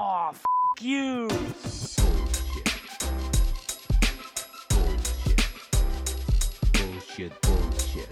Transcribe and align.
Oh, 0.00 0.30
f 0.32 0.44
you. 0.80 1.26
Bullshit. 1.28 2.68
Bullshit. 6.72 7.32
Bullshit. 7.42 8.10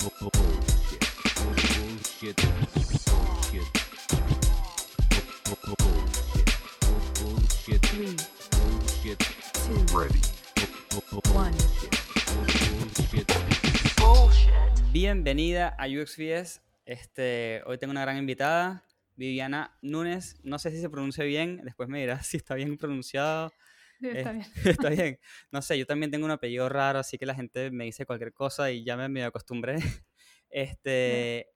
Bu- 0.00 0.14
bu- 0.20 0.30
Bullshit. 0.32 1.04
Bullshit. 1.36 2.36
Bullshit. 3.04 3.68
Bu- 5.44 5.60
bu- 5.66 5.76
Bullshit. 5.84 6.48
Bu- 6.80 7.04
Bullshit. 7.20 7.82
Three, 7.82 8.16
Bullshit. 8.56 9.20
two, 9.52 9.76
Ready. 9.92 10.22
Bu- 10.90 11.04
bu- 11.12 11.34
one. 11.36 11.52
Bullshit. 11.52 13.28
Bullshit. 13.98 14.56
Bienvenida 14.92 15.74
a 15.78 15.86
UXVS. 15.88 16.62
Este, 16.86 17.62
hoy 17.66 17.76
tengo 17.78 17.90
una 17.90 18.02
gran 18.02 18.16
invitada, 18.16 18.82
Viviana 19.16 19.76
Núñez. 19.82 20.38
No 20.44 20.58
sé 20.58 20.70
si 20.70 20.80
se 20.80 20.88
pronuncia 20.90 21.24
bien, 21.24 21.60
después 21.64 21.88
me 21.88 22.00
dirás 22.00 22.26
si 22.26 22.36
está 22.36 22.54
bien 22.54 22.76
pronunciado. 22.76 23.50
Sí, 24.00 24.08
está 24.08 24.30
Eh, 24.30 24.34
bien. 24.34 24.46
está 24.64 24.88
bien. 24.90 25.18
No 25.50 25.62
sé, 25.62 25.78
yo 25.78 25.86
también 25.86 26.10
tengo 26.10 26.24
un 26.26 26.30
apellido 26.30 26.68
raro, 26.68 26.98
así 26.98 27.18
que 27.18 27.26
la 27.26 27.34
gente 27.34 27.70
me 27.70 27.84
dice 27.84 28.04
cualquier 28.06 28.32
cosa 28.32 28.70
y 28.70 28.84
ya 28.84 28.96
me 28.96 29.08
medio 29.08 29.26
acostumbré. 29.26 29.76
Este, 30.48 31.48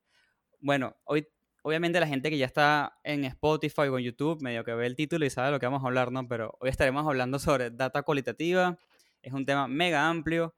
bueno, 0.59 0.97
hoy 1.05 1.27
obviamente 1.63 2.01
la 2.01 2.07
gente 2.07 2.29
que 2.29 2.37
ya 2.37 2.47
está 2.47 2.99
en 3.05 3.25
Spotify 3.25 3.83
o 3.83 3.99
en 3.99 4.05
YouTube 4.05 4.43
medio 4.43 4.65
que 4.65 4.75
ve 4.75 4.85
el 4.87 4.97
título 4.97 5.25
y 5.25 5.31
sabe 5.31 5.47
de 5.47 5.53
lo 5.53 5.61
que 5.61 5.67
vamos 5.67 5.83
a 5.85 5.87
hablar, 5.87 6.11
¿no? 6.13 6.27
Pero 6.29 6.57
hoy 6.61 6.71
estaremos 6.71 7.07
hablando 7.07 7.39
sobre 7.39 7.71
data 7.71 8.03
cualitativa. 8.03 8.79
Es 9.23 9.33
un 9.33 9.47
tema 9.47 9.69
mega 9.69 10.09
amplio. 10.09 10.55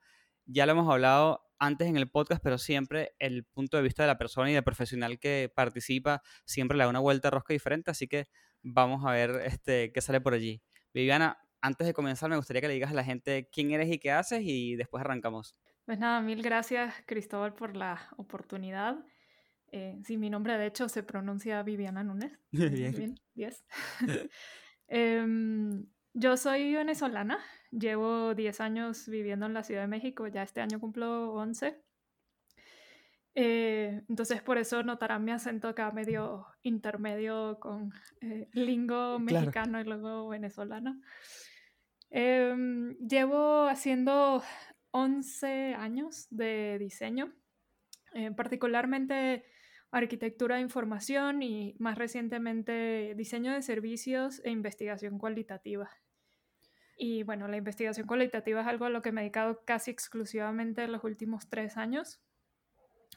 Ya 0.46 0.66
lo 0.66 0.72
hemos 0.72 0.90
hablado 0.90 1.44
antes 1.62 1.86
en 1.86 1.96
el 1.96 2.10
podcast, 2.10 2.42
pero 2.42 2.58
siempre 2.58 3.14
el 3.20 3.44
punto 3.44 3.76
de 3.76 3.84
vista 3.84 4.02
de 4.02 4.08
la 4.08 4.18
persona 4.18 4.50
y 4.50 4.52
del 4.52 4.64
profesional 4.64 5.20
que 5.20 5.48
participa 5.54 6.20
siempre 6.44 6.76
le 6.76 6.82
da 6.82 6.90
una 6.90 6.98
vuelta 6.98 7.28
de 7.28 7.30
rosca 7.30 7.52
diferente, 7.52 7.92
así 7.92 8.08
que 8.08 8.26
vamos 8.62 9.06
a 9.06 9.12
ver 9.12 9.30
este, 9.44 9.92
qué 9.92 10.00
sale 10.00 10.20
por 10.20 10.34
allí. 10.34 10.60
Viviana, 10.92 11.38
antes 11.60 11.86
de 11.86 11.94
comenzar 11.94 12.28
me 12.28 12.36
gustaría 12.36 12.60
que 12.60 12.66
le 12.66 12.74
digas 12.74 12.90
a 12.90 12.94
la 12.94 13.04
gente 13.04 13.48
quién 13.52 13.70
eres 13.70 13.88
y 13.92 14.00
qué 14.00 14.10
haces 14.10 14.42
y 14.42 14.74
después 14.74 15.02
arrancamos. 15.02 15.54
Pues 15.84 16.00
nada, 16.00 16.20
mil 16.20 16.42
gracias 16.42 16.94
Cristóbal 17.06 17.54
por 17.54 17.76
la 17.76 18.08
oportunidad. 18.16 18.96
Eh, 19.70 20.00
sí, 20.04 20.16
mi 20.18 20.30
nombre 20.30 20.58
de 20.58 20.66
hecho 20.66 20.88
se 20.88 21.04
pronuncia 21.04 21.62
Viviana 21.62 22.02
Núñez. 22.02 22.32
Bien. 22.50 23.14
yes. 23.34 23.64
Em, 24.88 25.86
yo 26.14 26.36
soy 26.36 26.74
venezolana, 26.74 27.38
llevo 27.70 28.34
10 28.34 28.60
años 28.60 29.08
viviendo 29.08 29.46
en 29.46 29.54
la 29.54 29.62
Ciudad 29.62 29.82
de 29.82 29.88
México, 29.88 30.26
ya 30.26 30.42
este 30.42 30.60
año 30.60 30.80
cumplo 30.80 31.32
11. 31.34 31.82
Eh, 33.34 34.02
entonces 34.10 34.42
por 34.42 34.58
eso 34.58 34.82
notarán 34.82 35.24
mi 35.24 35.32
acento 35.32 35.68
acá 35.68 35.90
medio 35.90 36.46
intermedio 36.62 37.58
con 37.58 37.90
eh, 38.20 38.48
lingo 38.52 39.18
mexicano 39.60 39.80
y 39.80 39.84
luego 39.84 40.28
venezolano. 40.28 41.00
Em, 42.10 42.94
llevo 42.98 43.68
haciendo 43.68 44.42
11 44.90 45.74
años 45.74 46.26
de 46.28 46.76
diseño, 46.78 47.32
eh, 48.12 48.30
particularmente 48.32 49.46
arquitectura 49.92 50.56
de 50.56 50.62
información 50.62 51.42
y 51.42 51.76
más 51.78 51.98
recientemente 51.98 53.14
diseño 53.14 53.52
de 53.52 53.62
servicios 53.62 54.40
e 54.44 54.50
investigación 54.50 55.18
cualitativa. 55.18 55.90
Y 56.96 57.22
bueno, 57.22 57.46
la 57.46 57.58
investigación 57.58 58.06
cualitativa 58.06 58.62
es 58.62 58.66
algo 58.66 58.86
a 58.86 58.90
lo 58.90 59.02
que 59.02 59.12
me 59.12 59.20
he 59.20 59.24
dedicado 59.24 59.64
casi 59.64 59.90
exclusivamente 59.90 60.82
en 60.82 60.92
los 60.92 61.04
últimos 61.04 61.48
tres 61.48 61.76
años. 61.76 62.20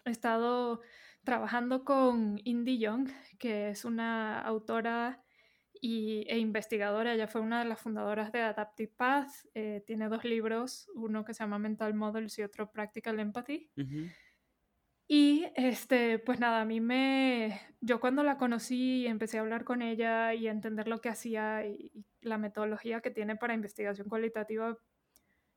He 0.04 0.12
estado 0.12 0.82
trabajando 1.24 1.86
con 1.86 2.40
Indy 2.44 2.78
Young, 2.78 3.10
que 3.40 3.70
es 3.70 3.86
una 3.86 4.42
autora 4.42 5.24
y, 5.82 6.26
e 6.28 6.38
investigadora. 6.38 7.14
Ella 7.14 7.28
fue 7.28 7.42
una 7.42 7.60
de 7.60 7.70
las 7.70 7.80
fundadoras 7.80 8.32
de 8.32 8.42
Adaptive 8.42 8.92
Path. 8.96 9.30
eh, 9.54 9.84
tiene 9.86 10.10
dos 10.10 10.26
libros, 10.26 10.90
uno 10.96 11.24
que 11.24 11.34
se 11.34 11.44
llama 11.44 11.58
Mental 11.58 11.94
Models 11.94 12.38
y 12.40 12.44
otro 12.44 12.72
Practical 12.72 13.20
Empathy. 13.20 13.70
Ujú. 13.78 14.10
Y 15.08 15.46
este, 15.56 16.18
pues 16.20 16.40
nada, 16.40 16.62
a 16.62 16.66
mí 16.66 16.82
me. 16.82 17.60
Yo 17.82 18.00
cuando 18.00 18.24
la 18.24 18.38
conocí 18.38 19.02
y 19.04 19.08
empecé 19.08 19.38
a 19.38 19.42
hablar 19.42 19.64
con 19.64 19.82
ella 19.82 20.34
y 20.34 20.48
a 20.48 20.52
entender 20.52 20.88
lo 20.88 21.00
que 21.02 21.10
hacía 21.10 21.66
y, 21.68 21.92
y 21.94 22.06
la 22.22 22.38
metodología 22.40 23.02
que 23.02 23.12
tiene 23.12 23.36
para 23.36 23.54
investigación 23.54 24.10
cualitativa, 24.10 24.76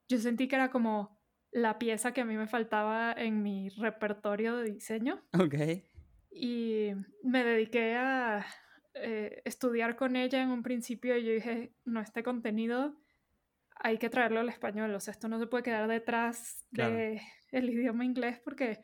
yo 0.09 0.19
sentí 0.19 0.49
que 0.49 0.57
era 0.57 0.71
como 0.71 1.19
la 1.51 1.79
pieza 1.79 2.13
que 2.13 2.21
a 2.21 2.27
mí 2.27 2.37
me 2.37 2.47
faltaba 2.47 3.15
en 3.17 3.43
mi 3.43 3.71
repertorio 3.71 4.57
de 4.57 4.71
diseño. 4.73 5.23
Ok. 5.39 5.55
Y 6.31 6.91
me 7.23 7.43
dediqué 7.43 7.95
a 7.97 8.45
eh, 8.93 9.41
estudiar 9.47 9.97
con 9.97 10.15
ella 10.17 10.43
en 10.43 10.51
un 10.51 10.63
principio 10.63 11.17
y 11.17 11.25
yo 11.25 11.33
dije, 11.33 11.73
no, 11.87 12.01
este 12.03 12.23
contenido 12.23 13.01
hay 13.81 13.97
que 13.97 14.11
traerlo 14.11 14.41
al 14.41 14.49
español, 14.51 14.95
o 14.95 15.01
sea, 15.01 15.13
esto 15.13 15.29
no 15.29 15.39
se 15.39 15.47
puede 15.47 15.63
quedar 15.63 15.89
detrás 15.89 16.67
Claro. 16.73 16.97
del 17.53 17.71
idioma 17.71 18.05
inglés 18.05 18.41
porque 18.45 18.81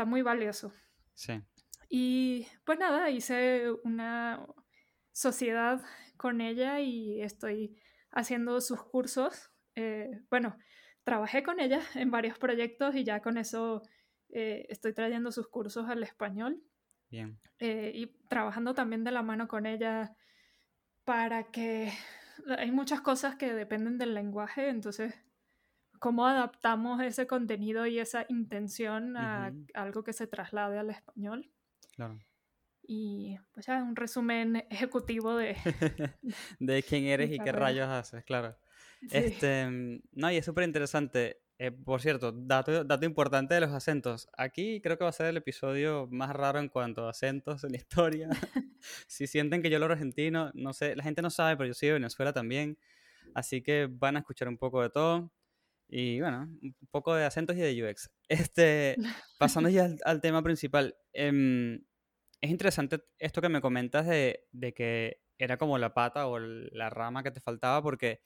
está 0.00 0.08
muy 0.08 0.22
valioso. 0.22 0.72
Sí. 1.12 1.42
Y 1.90 2.46
pues 2.64 2.78
nada, 2.78 3.10
hice 3.10 3.70
una 3.84 4.46
sociedad 5.12 5.82
con 6.16 6.40
ella 6.40 6.80
y 6.80 7.20
estoy 7.20 7.76
haciendo 8.10 8.62
sus 8.62 8.82
cursos. 8.82 9.50
Eh, 9.74 10.22
bueno, 10.30 10.56
trabajé 11.04 11.42
con 11.42 11.60
ella 11.60 11.82
en 11.96 12.10
varios 12.10 12.38
proyectos 12.38 12.94
y 12.94 13.04
ya 13.04 13.20
con 13.20 13.36
eso 13.36 13.82
eh, 14.30 14.64
estoy 14.70 14.94
trayendo 14.94 15.32
sus 15.32 15.48
cursos 15.48 15.86
al 15.90 16.02
español 16.02 16.62
Bien. 17.10 17.38
eh, 17.58 17.92
y 17.94 18.06
trabajando 18.28 18.72
también 18.72 19.04
de 19.04 19.10
la 19.10 19.22
mano 19.22 19.48
con 19.48 19.66
ella 19.66 20.16
para 21.04 21.50
que 21.50 21.92
hay 22.56 22.70
muchas 22.70 23.02
cosas 23.02 23.36
que 23.36 23.52
dependen 23.52 23.98
del 23.98 24.14
lenguaje, 24.14 24.70
entonces 24.70 25.14
cómo 26.00 26.26
adaptamos 26.26 27.00
ese 27.02 27.26
contenido 27.26 27.86
y 27.86 28.00
esa 28.00 28.24
intención 28.28 29.16
a 29.16 29.52
Ujú. 29.52 29.66
algo 29.74 30.02
que 30.02 30.12
se 30.12 30.26
traslade 30.26 30.78
al 30.78 30.90
español. 30.90 31.52
Claro. 31.94 32.18
Y 32.82 33.38
pues 33.52 33.66
ya 33.66 33.82
un 33.82 33.94
resumen 33.94 34.66
ejecutivo 34.70 35.36
de... 35.36 35.54
de 36.58 36.82
quién 36.82 37.04
eres 37.04 37.30
y 37.30 37.38
qué 37.38 37.52
rayos 37.52 37.88
haces, 37.88 38.24
claro. 38.24 38.56
sí. 39.02 39.08
Este, 39.12 39.66
mm, 39.66 40.00
no, 40.12 40.32
y 40.32 40.38
es 40.38 40.44
súper 40.44 40.64
interesante. 40.64 41.42
Eh, 41.58 41.70
por 41.70 42.00
cierto, 42.00 42.32
dato, 42.32 42.84
dato 42.84 43.04
importante 43.04 43.52
de 43.52 43.60
los 43.60 43.70
acentos. 43.70 44.30
Aquí 44.38 44.80
creo 44.80 44.96
que 44.96 45.04
va 45.04 45.10
a 45.10 45.12
ser 45.12 45.26
el 45.26 45.36
episodio 45.36 46.08
más 46.10 46.30
raro 46.34 46.58
en 46.58 46.70
cuanto 46.70 47.06
a 47.06 47.10
acentos 47.10 47.62
en 47.64 47.72
la 47.72 47.76
historia. 47.76 48.30
si 49.06 49.26
sienten 49.26 49.60
que 49.60 49.68
yo 49.68 49.78
lo 49.78 49.84
argentino, 49.84 50.50
no 50.54 50.72
sé, 50.72 50.96
la 50.96 51.02
gente 51.02 51.20
no 51.20 51.28
sabe, 51.28 51.58
pero 51.58 51.66
yo 51.66 51.74
soy 51.74 51.88
de 51.88 51.94
Venezuela 51.94 52.32
también. 52.32 52.78
Así 53.34 53.62
que 53.62 53.86
van 53.90 54.16
a 54.16 54.20
escuchar 54.20 54.48
un 54.48 54.56
poco 54.56 54.80
de 54.80 54.88
todo. 54.88 55.30
Y 55.92 56.20
bueno, 56.20 56.42
un 56.62 56.74
poco 56.90 57.14
de 57.14 57.24
acentos 57.24 57.56
y 57.56 57.60
de 57.60 57.90
UX. 57.90 58.10
Este, 58.28 58.96
pasando 59.38 59.68
ya 59.70 59.86
al, 59.86 59.98
al 60.04 60.20
tema 60.20 60.42
principal. 60.42 60.96
em, 61.12 61.82
es 62.40 62.50
interesante 62.50 63.02
esto 63.18 63.42
que 63.42 63.48
me 63.48 63.60
comentas 63.60 64.06
de, 64.06 64.46
de 64.52 64.72
que 64.72 65.20
era 65.36 65.56
como 65.56 65.76
la 65.78 65.92
pata 65.92 66.26
o 66.28 66.38
la 66.38 66.88
rama 66.90 67.22
que 67.22 67.30
te 67.32 67.40
faltaba, 67.40 67.82
porque 67.82 68.20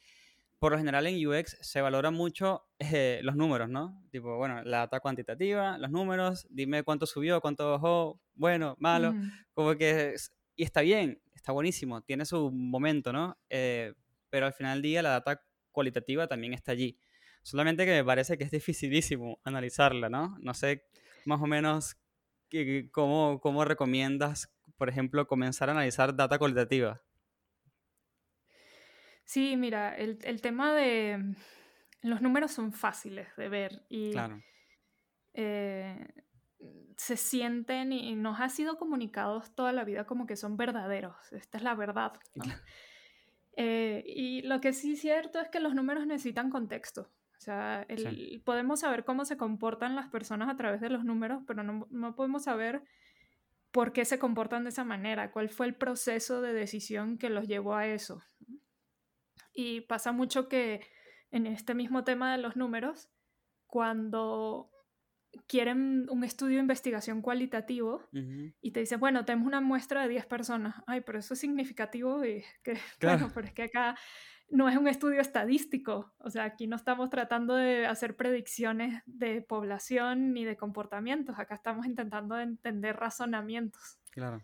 por 0.59 0.73
lo 0.73 0.79
general 0.79 1.07
en 1.07 1.27
UX 1.27 1.57
se 1.61 1.81
valora 1.81 2.11
mucho 2.11 2.65
eh, 2.79 3.21
los 3.23 3.35
números, 3.37 3.69
¿no? 3.69 4.03
Tipo, 4.11 4.37
bueno, 4.37 4.63
la 4.63 4.79
data 4.79 5.01
cuantitativa, 5.01 5.79
los 5.79 5.91
números, 5.91 6.47
dime 6.51 6.83
cuánto 6.83 7.07
subió, 7.07 7.41
cuánto 7.41 7.71
bajó, 7.73 8.21
bueno, 8.35 8.77
malo, 8.79 9.11
Ujú. 9.11 9.21
como 9.53 9.75
que... 9.77 10.15
y 10.57 10.63
está 10.63 10.81
bien, 10.83 11.21
está 11.35 11.53
buenísimo, 11.53 12.03
tiene 12.03 12.25
su 12.25 12.51
momento, 12.53 13.13
¿no? 13.13 13.37
Eh, 13.51 13.95
pero 14.31 14.47
al 14.47 14.53
final 14.53 14.77
del 14.77 14.83
día 14.83 15.03
la 15.03 15.11
data 15.11 15.43
cualitativa 15.71 16.27
también 16.27 16.53
está 16.55 16.73
allí. 16.73 16.99
Solamente 17.45 17.85
que 17.85 17.93
me 17.93 18.05
parece 18.05 18.37
que 18.37 18.43
es 18.43 18.51
dificilísimo 18.51 19.39
analizarla, 19.45 20.09
¿no? 20.09 20.37
No 20.41 20.53
sé 20.53 20.85
más 21.25 21.41
o 21.41 21.47
menos 21.47 21.97
cómo, 22.91 23.39
cómo 23.41 23.65
recomiendas, 23.65 24.53
por 24.77 24.89
ejemplo, 24.89 25.29
comenzar 25.29 25.69
a 25.69 25.73
analizar 25.73 26.17
data 26.17 26.39
cualitativa. 26.39 27.01
Sí, 29.25 29.57
mira, 29.57 29.95
el, 29.95 30.19
el 30.25 30.41
tema 30.41 30.75
de... 30.75 31.37
Los 32.03 32.21
números 32.21 32.51
son 32.51 32.73
fáciles 32.73 33.29
de 33.37 33.49
ver 33.49 33.87
y 33.89 34.13
Claro, 34.13 34.43
eh, 35.35 36.07
se 36.97 37.17
sienten 37.17 37.93
y 37.93 38.15
nos 38.15 38.41
ha 38.41 38.49
sido 38.49 38.79
comunicados 38.79 39.55
toda 39.55 39.73
la 39.73 39.85
vida 39.85 40.07
como 40.07 40.27
que 40.27 40.37
son 40.37 40.57
verdaderos. 40.57 41.33
Esta 41.33 41.59
es 41.59 41.65
la 41.65 41.75
verdad. 41.75 42.15
¿no? 42.35 42.45
Eh, 43.57 44.03
y 44.05 44.43
lo 44.43 44.61
que 44.61 44.73
sí 44.73 44.95
es 44.95 45.01
cierto 45.01 45.39
es 45.39 45.49
que 45.49 45.61
los 45.61 45.77
números 45.77 46.09
necesitan 46.09 46.51
contexto. 46.51 47.09
O 47.37 47.41
sea, 47.41 47.85
el- 47.89 47.99
Sí. 48.09 48.43
podemos 48.45 48.81
saber 48.81 49.05
cómo 49.05 49.25
se 49.25 49.37
comportan 49.37 49.95
las 49.97 50.09
personas 50.09 50.49
a 50.49 50.57
través 50.57 50.81
de 50.81 50.89
los 50.91 51.05
números, 51.05 51.43
pero 51.47 51.63
no, 51.63 51.87
no 51.91 52.15
podemos 52.15 52.45
saber 52.45 52.83
por 53.71 53.93
qué 53.93 54.05
se 54.05 54.19
comportan 54.19 54.63
de 54.65 54.71
esa 54.71 54.85
manera, 54.85 55.33
cuál 55.33 55.49
fue 55.49 55.67
el 55.67 55.75
proceso 55.75 56.41
de 56.41 56.53
decisión 56.53 57.19
que 57.19 57.29
los 57.29 57.49
llevó 57.49 57.75
a 57.75 57.87
eso. 57.89 58.23
Y 59.53 59.83
pasa 59.83 60.13
mucho 60.13 60.49
que 60.49 60.81
en 61.31 61.47
este 61.47 61.75
mismo 61.75 62.05
tema 62.05 62.33
de 62.33 62.39
los 62.43 62.57
números, 62.57 63.11
cuando 63.67 64.71
quieren 65.49 66.07
un 66.11 66.23
estudio 66.23 66.57
de 66.57 66.61
investigación 66.63 67.21
cualitativo 67.21 68.09
Ujú. 68.13 68.53
y 68.61 68.71
te 68.71 68.79
dicen, 68.81 69.01
bueno, 69.01 69.25
tenemos 69.25 69.49
una 69.49 69.61
muestra 69.61 70.03
de 70.03 70.09
10 70.09 70.27
personas. 70.27 70.77
Ay, 70.87 71.01
pero 71.01 71.19
eso 71.19 71.35
es 71.35 71.41
significativo 71.41 72.25
y 72.25 72.45
que, 72.63 72.75
Claro. 73.01 73.19
bueno, 73.19 73.33
pero 73.35 73.47
es 73.49 73.53
que 73.53 73.63
acá 73.65 73.97
no 74.51 74.69
es 74.69 74.77
un 74.77 74.87
estudio 74.89 75.21
estadístico. 75.21 76.13
O 76.19 76.31
sea, 76.31 76.45
aquí 76.45 76.67
no 76.67 76.77
estamos 76.77 77.11
tratando 77.11 77.55
de 77.57 77.87
hacer 77.87 78.17
predicciones 78.17 79.03
de 79.07 79.43
población 79.43 80.33
ni 80.33 80.45
de 80.45 80.57
comportamientos. 80.57 81.39
Acá 81.39 81.55
estamos 81.57 81.87
intentando 81.87 82.39
entender 82.39 82.97
razonamientos. 82.97 83.99
Claro. 84.11 84.43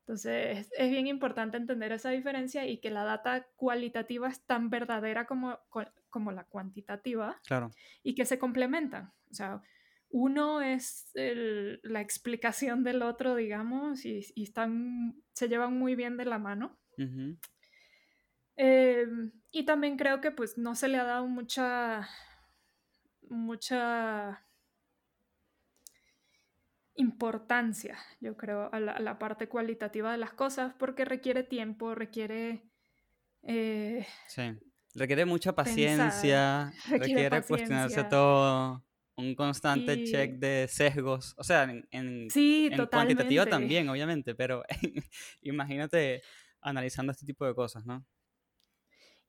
Entonces, 0.00 0.58
es, 0.58 0.70
es 0.78 0.90
bien 0.90 1.06
importante 1.06 1.58
entender 1.58 1.92
esa 1.92 2.10
diferencia 2.10 2.66
y 2.66 2.78
que 2.80 2.90
la 2.90 3.04
data 3.04 3.46
cualitativa 3.56 4.26
es 4.28 4.42
tan 4.46 4.70
verdadera 4.70 5.26
como, 5.26 5.58
co- 5.68 5.84
como 6.08 6.32
la 6.32 6.44
cuantitativa 6.44 7.38
Claro. 7.46 7.70
y 8.02 8.14
que 8.14 8.24
se 8.24 8.38
complementan. 8.38 9.12
O 9.30 9.34
sea, 9.34 9.60
uno 10.08 10.62
es 10.62 11.10
el- 11.14 11.80
la 11.82 12.00
explicación 12.00 12.82
del 12.84 13.02
otro, 13.02 13.34
digamos, 13.34 14.06
y, 14.06 14.24
y 14.34 14.44
están, 14.44 15.22
se 15.34 15.48
llevan 15.48 15.78
muy 15.78 15.94
bien 15.94 16.16
de 16.16 16.24
la 16.24 16.38
mano. 16.38 16.78
Ujú. 16.96 17.36
Eh, 18.60 19.06
y 19.52 19.64
también 19.64 19.96
creo 19.96 20.20
que 20.20 20.32
pues 20.32 20.58
no 20.58 20.74
se 20.74 20.88
le 20.88 20.98
ha 20.98 21.04
dado 21.04 21.26
mucha, 21.28 22.08
mucha 23.30 24.44
importancia, 26.94 27.96
yo 28.20 28.36
creo, 28.36 28.68
a 28.72 28.80
la, 28.80 28.92
a 28.92 29.00
la 29.00 29.18
parte 29.18 29.48
cualitativa 29.48 30.10
de 30.10 30.18
las 30.18 30.32
cosas 30.32 30.74
porque 30.78 31.04
requiere 31.04 31.44
tiempo, 31.44 31.94
requiere... 31.94 32.64
eh, 33.42 34.06
Sí. 34.28 34.42
Requiere 34.94 35.24
mucha 35.26 35.54
paciencia, 35.54 36.72
requiere 36.88 37.28
requiere 37.28 37.42
cuestionarse 37.42 38.02
todo, 38.04 38.84
un 39.16 39.34
constante 39.36 39.94
Y- 39.94 40.10
check 40.10 40.32
de 40.38 40.66
sesgos. 40.68 41.34
O 41.38 41.44
sea, 41.44 41.64
en, 41.64 41.86
en, 41.92 42.28
sí, 42.30 42.68
en 42.72 42.86
cuantitativa 42.88 43.44
totalmente. 43.44 43.50
también, 43.50 43.88
obviamente, 43.88 44.34
pero 44.34 44.64
imagínate 45.42 46.22
analizando 46.60 47.12
este 47.12 47.24
tipo 47.26 47.46
de 47.46 47.54
cosas, 47.54 47.86
¿no? 47.86 48.04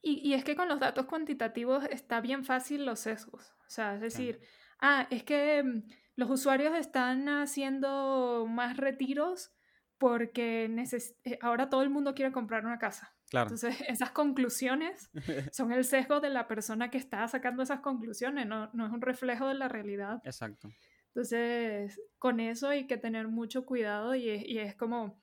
Y, 0.02 0.28
y 0.28 0.34
es 0.34 0.44
que 0.44 0.56
con 0.56 0.70
los 0.70 0.80
datos 0.80 1.06
cuantitativos 1.06 1.84
está 1.92 2.22
bien 2.22 2.44
fácil 2.46 2.86
los 2.86 3.00
sesgos. 3.00 3.52
O 3.68 3.70
sea, 3.70 3.96
es 3.96 4.02
decir, 4.02 4.40
ah, 4.80 5.08
es 5.10 5.24
que 5.24 5.62
mm, 5.64 5.84
los 6.16 6.30
usuarios 6.30 6.76
están 6.76 7.28
haciendo 7.30 8.46
más 8.50 8.78
retiros 8.78 9.52
porque 9.98 10.70
neces- 10.70 11.16
eh, 11.26 11.38
ahora 11.42 11.70
todo 11.70 11.82
el 11.84 11.90
mundo 11.90 12.16
quiere 12.16 12.32
comprar 12.32 12.66
una 12.66 12.80
casa. 12.80 13.14
Claro. 13.30 13.48
Entonces, 13.48 13.76
esas 13.88 14.12
conclusiones 14.12 15.12
son 15.54 15.72
el 15.74 15.84
sesgo 15.84 16.20
de 16.22 16.30
la 16.30 16.48
persona 16.48 16.90
que 16.90 16.98
está 16.98 17.28
sacando 17.28 17.62
esas 17.64 17.82
conclusiones, 17.82 18.48
no, 18.48 18.70
no 18.74 18.86
es 18.88 18.92
un 18.94 19.02
reflejo 19.02 19.48
de 19.48 19.56
la 19.56 19.68
realidad. 19.68 20.22
Exacto. 20.24 20.70
Entonces, 21.14 22.00
con 22.18 22.40
eso 22.40 22.70
hay 22.70 22.88
que 22.88 22.98
tener 22.98 23.28
mucho 23.28 23.66
cuidado 23.66 24.16
y 24.16 24.30
es, 24.30 24.46
y 24.48 24.60
es 24.60 24.76
como 24.76 25.22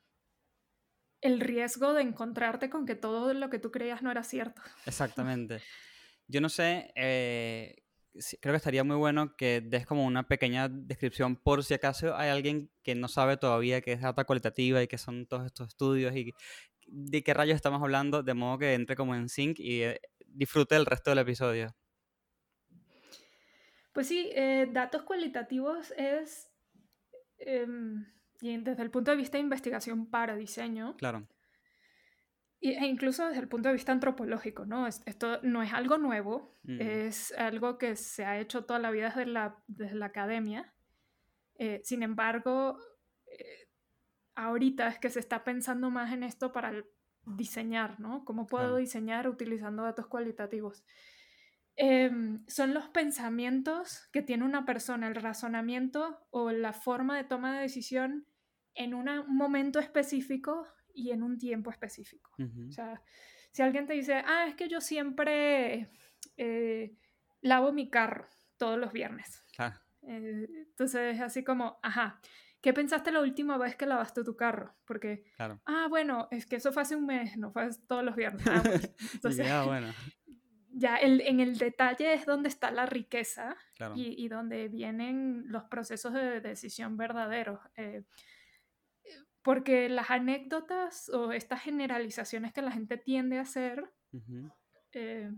el 1.21 1.41
riesgo 1.41 1.95
de 1.95 2.03
encontrarte 2.03 2.71
con 2.71 2.87
que 2.87 2.95
todo 2.95 3.33
lo 3.35 3.51
que 3.51 3.59
tú 3.59 3.71
creías 3.71 4.03
no 4.03 4.11
era 4.11 4.23
cierto. 4.23 4.63
Exactamente. 4.85 5.61
Yo 6.29 6.41
no 6.41 6.49
sé, 6.49 6.93
eh, 6.95 7.83
creo 8.41 8.53
que 8.53 8.57
estaría 8.57 8.85
muy 8.85 8.97
bueno 8.97 9.37
que 9.37 9.61
des 9.61 9.87
como 9.87 10.05
una 10.05 10.27
pequeña 10.27 10.69
descripción 10.69 11.37
por 11.37 11.65
si 11.65 11.75
acaso 11.75 12.17
hay 12.17 12.31
alguien 12.31 12.71
que 12.83 12.95
no 12.95 13.09
sabe 13.09 13.37
todavía 13.37 13.81
qué 13.81 13.93
es 13.93 14.01
data 14.01 14.25
cualitativa 14.25 14.83
y 14.83 14.89
qué 14.89 14.99
son 14.99 15.27
todos 15.27 15.47
estos 15.47 15.69
estudios 15.69 16.15
y 16.17 16.33
de 16.87 17.23
qué 17.23 17.35
rayos 17.35 17.57
estamos 17.57 17.83
hablando, 17.83 18.23
de 18.23 18.35
modo 18.35 18.59
que 18.59 18.75
entre 18.75 18.97
como 18.97 19.15
en 19.15 19.29
sync 19.29 19.59
y 19.59 19.83
eh, 19.83 20.01
disfrute 20.27 20.77
el 20.77 20.87
resto 20.87 21.11
del 21.11 21.21
episodio. 21.21 21.75
Pues 23.93 24.09
sí, 24.09 24.31
eh, 24.35 24.69
datos 24.71 25.03
cualitativos 25.03 25.93
es, 25.97 26.53
em, 27.39 28.07
y 28.41 28.57
desde 28.59 28.83
el 28.83 28.91
punto 28.91 29.11
de 29.11 29.17
vista 29.17 29.39
de 29.39 29.43
investigación 29.45 30.07
para 30.11 30.37
diseño, 30.37 30.97
Claro, 30.97 31.27
y- 32.61 32.71
e 32.73 32.87
incluso 32.87 33.27
desde 33.27 33.41
el 33.41 33.49
punto 33.49 33.69
de 33.69 33.75
vista 33.75 33.93
antropológico, 33.93 34.65
¿no? 34.67 34.87
Es- 34.87 35.03
Esto 35.07 35.41
no 35.43 35.63
es 35.63 35.73
algo 35.73 35.99
nuevo, 35.99 36.57
Mm. 36.63 36.81
es 36.81 37.33
algo 37.39 37.79
que 37.79 37.97
se 37.97 38.25
ha 38.25 38.39
hecho 38.39 38.65
toda 38.65 38.79
la 38.79 38.91
vida 38.91 39.09
desde 39.09 39.27
la, 39.27 39.57
desde 39.67 39.95
la 39.95 40.07
academia. 40.07 40.73
Eh, 41.59 41.81
sin 41.85 42.03
embargo, 42.03 42.79
eh, 43.27 43.69
ahorita 44.35 44.89
es 44.89 44.99
que 44.99 45.11
se 45.11 45.21
está 45.21 45.45
pensando 45.45 45.91
más 45.91 46.13
en 46.13 46.23
esto 46.23 46.53
para 46.53 46.73
diseñar, 47.25 47.99
¿no? 48.01 48.25
¿Cómo 48.25 48.47
puedo 48.47 48.65
Claro. 48.67 48.77
diseñar 48.77 49.29
utilizando 49.29 49.83
datos 49.83 50.07
cualitativos? 50.07 50.85
Em, 51.79 52.43
son 52.49 52.73
los 52.73 52.89
pensamientos 52.89 54.09
que 54.13 54.23
tiene 54.23 54.45
una 54.45 54.65
persona, 54.65 55.09
el 55.09 55.15
razonamiento 55.15 56.27
o 56.31 56.51
la 56.51 56.73
forma 56.73 57.17
de 57.17 57.25
toma 57.25 57.55
de 57.55 57.61
decisión 57.63 58.27
en 58.75 58.95
una- 58.95 59.21
un 59.23 59.37
momento 59.37 59.79
específico 59.79 60.67
y 60.95 61.11
en 61.11 61.23
un 61.23 61.37
tiempo 61.39 61.71
específico. 61.71 62.31
O 62.69 62.73
sea, 62.73 63.03
si 63.53 63.63
alguien 63.63 63.87
te 63.87 63.93
dice, 63.95 64.15
ah, 64.27 64.47
es 64.49 64.55
que 64.55 64.69
yo 64.69 64.81
siempre 64.81 65.91
eh, 66.39 66.97
lavo 67.43 67.73
mi 67.73 67.89
carro 67.91 68.27
todos 68.59 68.79
los 68.79 68.93
viernes. 68.93 69.43
claro, 69.55 69.79
Eh, 70.03 70.47
entonces 70.69 71.15
es 71.17 71.21
así 71.21 71.43
como, 71.45 71.79
ajá, 71.83 72.21
¿qué 72.61 72.73
pensaste 72.73 73.11
la 73.13 73.21
última 73.21 73.57
vez 73.59 73.77
que 73.77 73.87
lavaste 73.87 74.23
tu 74.25 74.37
carro? 74.37 74.75
Porque, 74.87 75.25
claro. 75.37 75.61
ah, 75.67 75.87
bueno, 75.89 76.29
es 76.31 76.47
que 76.47 76.57
eso 76.57 76.73
fue 76.73 76.83
hace 76.83 76.97
un 76.97 77.07
mes, 77.07 77.37
no 77.39 77.51
fue 77.53 77.69
todos 77.89 78.03
los 78.05 78.17
viernes. 78.17 78.43
Ah, 78.47 78.63
Entonces, 79.15 79.47
bueno, 79.67 79.93
ya 80.79 80.97
el- 80.97 81.23
en 81.23 81.41
el 81.41 81.57
detalle 81.57 82.13
es 82.13 82.27
donde 82.27 82.49
está 82.51 82.71
la 82.71 82.85
riqueza 82.87 83.57
claro. 83.77 83.95
y, 83.97 84.15
y 84.23 84.29
donde 84.29 84.69
vienen 84.69 85.45
los 85.47 85.65
procesos 85.65 86.13
de 86.13 86.41
decisión 86.41 86.97
verdaderos. 86.97 87.61
eh, 87.77 88.05
porque 89.43 89.89
las 89.89 90.11
anécdotas 90.11 91.09
o 91.11 91.31
estas 91.33 91.63
generalizaciones 91.63 92.53
que 92.53 92.63
la 92.63 92.73
gente 92.73 92.97
tiende 92.99 93.39
a 93.39 93.43
hacer 93.43 93.89
eh, 94.93 95.31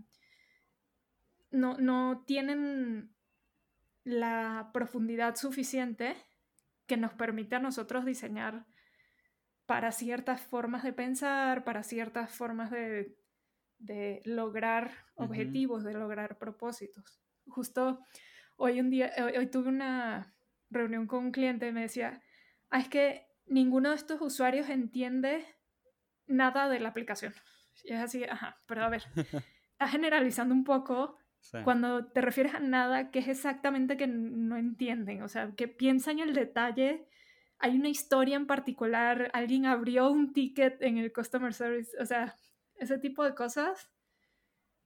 no, 1.51 1.77
no 1.77 2.23
tienen 2.25 3.13
la 4.03 4.71
profundidad 4.73 5.35
suficiente 5.35 6.15
que 6.87 6.97
nos 6.97 7.13
permite 7.13 7.55
a 7.55 7.59
nosotros 7.59 8.03
diseñar 8.03 8.65
para 9.67 9.91
ciertas 9.91 10.41
formas 10.41 10.81
de 10.81 10.93
pensar, 10.93 11.63
para 11.63 11.83
ciertas 11.83 12.31
formas 12.35 12.71
de, 12.71 13.15
de 13.79 14.21
lograr 14.25 14.91
objetivos, 15.15 15.83
de 15.83 15.93
lograr 15.93 16.37
propósitos. 16.37 17.21
Justo 17.47 17.99
hoy 18.57 18.79
un 18.79 18.89
día, 18.89 19.11
hoy, 19.17 19.37
hoy 19.37 19.47
tuve 19.47 19.69
una 19.69 20.35
reunión 20.69 21.07
con 21.07 21.25
un 21.25 21.31
cliente 21.31 21.67
y 21.67 21.71
me 21.71 21.81
decía, 21.81 22.21
"Ah, 22.69 22.79
es 22.79 22.89
que 22.89 23.27
ninguno 23.47 23.89
de 23.89 23.95
estos 23.95 24.21
usuarios 24.21 24.69
entiende 24.69 25.45
nada 26.27 26.69
de 26.69 26.79
la 26.79 26.89
aplicación. 26.89 27.33
Y 27.83 27.93
es 27.93 27.99
así, 27.99 28.23
ajá, 28.23 28.61
pero 28.67 28.83
a 28.83 28.89
ver, 28.89 29.03
estás 29.71 29.91
generalizando 29.91 30.53
un 30.53 30.63
poco 30.63 31.17
sí, 31.39 31.57
cuando 31.63 32.07
te 32.11 32.21
refieres 32.21 32.53
a 32.53 32.59
nada, 32.59 33.11
que 33.11 33.19
es 33.19 33.27
exactamente 33.27 33.97
que 33.97 34.07
no 34.07 34.57
entienden? 34.57 35.23
O 35.23 35.27
sea, 35.29 35.51
que 35.55 35.67
piensan 35.67 36.19
en 36.19 36.29
el 36.29 36.35
detalle. 36.35 37.07
Hay 37.57 37.75
una 37.77 37.89
historia 37.89 38.35
en 38.37 38.47
particular, 38.47 39.29
alguien 39.33 39.65
abrió 39.65 40.11
un 40.11 40.33
ticket 40.33 40.81
en 40.81 40.97
el 40.97 41.11
customer 41.11 41.53
service, 41.53 41.91
o 41.99 42.05
sea, 42.05 42.35
ese 42.79 42.97
tipo 42.97 43.23
de 43.23 43.35
cosas. 43.35 43.91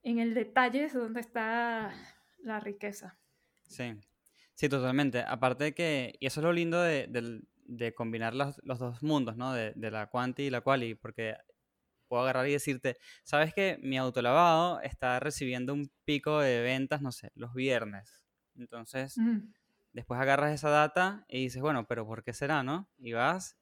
En 0.03 0.19
el 0.19 0.33
detalle 0.33 0.85
es 0.85 0.93
donde 0.93 1.21
está 1.21 1.91
la 2.39 2.59
riqueza. 2.59 3.17
Sí, 3.67 3.93
sí, 4.53 4.69
totalmente. 4.69 5.23
Aparte 5.27 5.65
de 5.65 5.73
que, 5.73 6.15
y 6.19 6.25
eso 6.27 6.39
es 6.41 6.43
lo 6.43 6.53
lindo 6.53 6.81
de, 6.81 7.07
de 7.65 7.93
combinar 7.93 8.33
los, 8.35 8.59
los 8.63 8.79
dos 8.79 9.01
mundos, 9.03 9.37
¿no? 9.37 9.53
De, 9.53 9.73
de 9.75 9.91
la 9.91 10.07
quanti 10.09 10.43
y 10.43 10.49
la 10.49 10.61
quali, 10.61 10.95
porque 10.95 11.35
puedo 12.07 12.23
agarrar 12.23 12.47
y 12.47 12.53
decirte, 12.53 12.97
¿sabes 13.23 13.53
que 13.53 13.79
mi 13.81 13.97
autolavado 13.97 14.81
está 14.81 15.19
recibiendo 15.19 15.73
un 15.73 15.91
pico 16.05 16.39
de 16.39 16.61
ventas, 16.61 17.01
no 17.01 17.11
sé, 17.11 17.31
los 17.35 17.53
viernes? 17.53 18.25
Entonces, 18.55 19.17
Mm, 19.17 19.53
después 19.93 20.19
agarras 20.19 20.53
esa 20.53 20.69
data 20.69 21.25
y 21.29 21.43
dices, 21.43 21.61
bueno, 21.61 21.87
pero 21.87 22.05
¿por 22.05 22.23
qué 22.23 22.33
será, 22.33 22.63
no? 22.63 22.89
Y 22.99 23.13
vas 23.13 23.57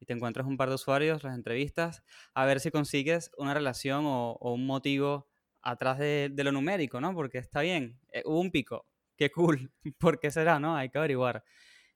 y 0.00 0.06
te 0.06 0.12
encuentras 0.14 0.46
un 0.46 0.56
par 0.56 0.68
de 0.68 0.74
usuarios, 0.76 1.22
los 1.24 1.34
entrevistas, 1.34 2.02
a 2.34 2.44
ver 2.46 2.60
si 2.60 2.70
consigues 2.70 3.30
una 3.38 3.54
relación 3.54 4.04
o, 4.06 4.32
o 4.32 4.54
un 4.54 4.66
motivo 4.66 5.28
atrás 5.62 5.98
de, 5.98 6.30
de 6.32 6.44
lo 6.44 6.52
numérico, 6.52 7.00
¿no? 7.00 7.14
Porque 7.14 7.38
está 7.38 7.60
bien, 7.62 7.98
eh, 8.12 8.22
hubo 8.26 8.40
un 8.40 8.50
pico, 8.50 8.86
qué 9.16 9.30
cool, 9.30 9.72
¿por 9.98 10.20
qué 10.20 10.30
será, 10.30 10.58
no? 10.60 10.76
Hay 10.76 10.90
que 10.90 10.98
averiguar. 10.98 11.44